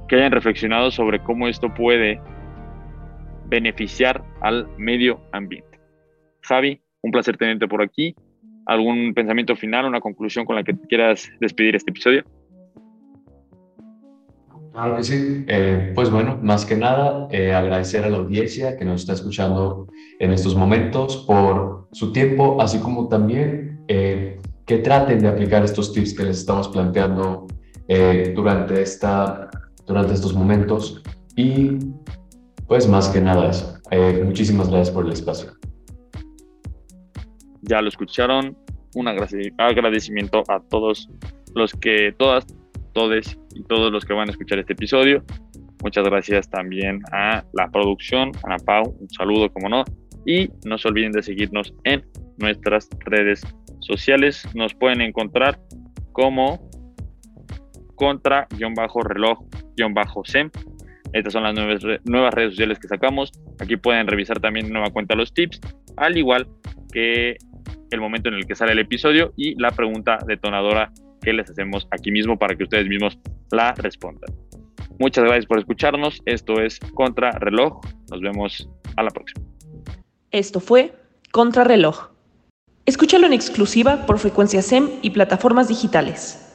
que 0.08 0.16
hayan 0.16 0.32
reflexionado 0.32 0.90
sobre 0.90 1.20
cómo 1.20 1.48
esto 1.48 1.72
puede 1.74 2.20
beneficiar 3.46 4.24
al 4.40 4.68
medio 4.78 5.20
ambiente. 5.32 5.78
Javi, 6.42 6.80
un 7.02 7.10
placer 7.10 7.36
tenerte 7.36 7.68
por 7.68 7.82
aquí. 7.82 8.14
¿Algún 8.66 9.14
pensamiento 9.14 9.56
final, 9.56 9.86
una 9.86 10.00
conclusión 10.00 10.44
con 10.44 10.56
la 10.56 10.62
que 10.62 10.74
quieras 10.88 11.30
despedir 11.40 11.76
este 11.76 11.90
episodio? 11.90 12.24
Claro 14.78 14.96
que 14.96 15.02
sí. 15.02 15.44
Eh, 15.48 15.90
pues 15.92 16.08
bueno, 16.08 16.38
más 16.40 16.64
que 16.64 16.76
nada, 16.76 17.26
eh, 17.32 17.52
agradecer 17.52 18.04
a 18.04 18.10
la 18.10 18.18
audiencia 18.18 18.76
que 18.76 18.84
nos 18.84 19.00
está 19.00 19.14
escuchando 19.14 19.88
en 20.20 20.30
estos 20.30 20.54
momentos 20.54 21.24
por 21.26 21.88
su 21.90 22.12
tiempo, 22.12 22.62
así 22.62 22.78
como 22.78 23.08
también 23.08 23.84
eh, 23.88 24.38
que 24.66 24.78
traten 24.78 25.18
de 25.18 25.26
aplicar 25.26 25.64
estos 25.64 25.92
tips 25.92 26.14
que 26.14 26.22
les 26.22 26.38
estamos 26.38 26.68
planteando 26.68 27.48
durante, 28.36 28.80
esta, 28.80 29.50
durante 29.84 30.14
estos 30.14 30.32
momentos. 30.32 31.02
Y 31.34 31.78
pues 32.68 32.86
más 32.86 33.08
que 33.08 33.20
nada 33.20 33.50
eso. 33.50 33.80
muchísimas 34.24 34.68
gracias 34.68 34.90
por 34.94 35.06
el 35.06 35.12
espacio 35.12 35.58
ya 37.62 37.82
lo 37.82 37.88
escucharon. 37.88 38.56
Un 38.94 39.08
agradecimiento 39.08 40.44
a 40.48 40.60
todos 40.60 41.08
los 41.54 41.72
que, 41.72 42.14
todas, 42.16 42.46
todes 42.98 43.38
y 43.54 43.62
todos 43.62 43.92
los 43.92 44.04
que 44.04 44.12
van 44.12 44.28
a 44.28 44.32
escuchar 44.32 44.58
este 44.58 44.72
episodio. 44.72 45.22
Muchas 45.84 46.04
gracias 46.04 46.50
también 46.50 47.00
a 47.12 47.44
la 47.52 47.70
producción, 47.70 48.32
a 48.42 48.56
Pau, 48.56 48.96
un 48.98 49.08
saludo 49.10 49.52
como 49.52 49.68
no. 49.68 49.84
Y 50.26 50.50
no 50.64 50.78
se 50.78 50.88
olviden 50.88 51.12
de 51.12 51.22
seguirnos 51.22 51.72
en 51.84 52.04
nuestras 52.38 52.88
redes 53.06 53.46
sociales. 53.78 54.44
Nos 54.52 54.74
pueden 54.74 55.00
encontrar 55.00 55.60
como 56.10 56.68
contra-reloj-sem. 57.94 60.50
Estas 61.12 61.32
son 61.32 61.44
las 61.44 61.54
nuevas, 61.54 61.80
nuevas 62.04 62.34
redes 62.34 62.54
sociales 62.54 62.80
que 62.80 62.88
sacamos. 62.88 63.30
Aquí 63.60 63.76
pueden 63.76 64.08
revisar 64.08 64.40
también 64.40 64.72
nueva 64.72 64.90
cuenta 64.90 65.14
los 65.14 65.32
tips, 65.32 65.60
al 65.96 66.16
igual 66.16 66.48
que 66.92 67.36
el 67.92 68.00
momento 68.00 68.28
en 68.28 68.34
el 68.34 68.44
que 68.44 68.56
sale 68.56 68.72
el 68.72 68.80
episodio 68.80 69.32
y 69.36 69.54
la 69.54 69.70
pregunta 69.70 70.18
detonadora 70.26 70.90
que 71.20 71.32
les 71.32 71.50
hacemos 71.50 71.86
aquí 71.90 72.10
mismo 72.10 72.38
para 72.38 72.54
que 72.56 72.64
ustedes 72.64 72.86
mismos 72.86 73.18
la 73.50 73.74
respondan. 73.74 74.34
Muchas 74.98 75.24
gracias 75.24 75.46
por 75.46 75.58
escucharnos. 75.58 76.20
Esto 76.26 76.60
es 76.60 76.80
Contra 76.94 77.32
Reloj. 77.32 77.80
Nos 78.10 78.20
vemos 78.20 78.68
a 78.96 79.02
la 79.02 79.10
próxima. 79.10 79.44
Esto 80.30 80.60
fue 80.60 80.92
Contra 81.30 81.64
Reloj. 81.64 82.10
Escúchalo 82.84 83.26
en 83.26 83.32
exclusiva 83.32 84.06
por 84.06 84.18
frecuencia 84.18 84.62
SEM 84.62 84.88
y 85.02 85.10
plataformas 85.10 85.68
digitales. 85.68 86.47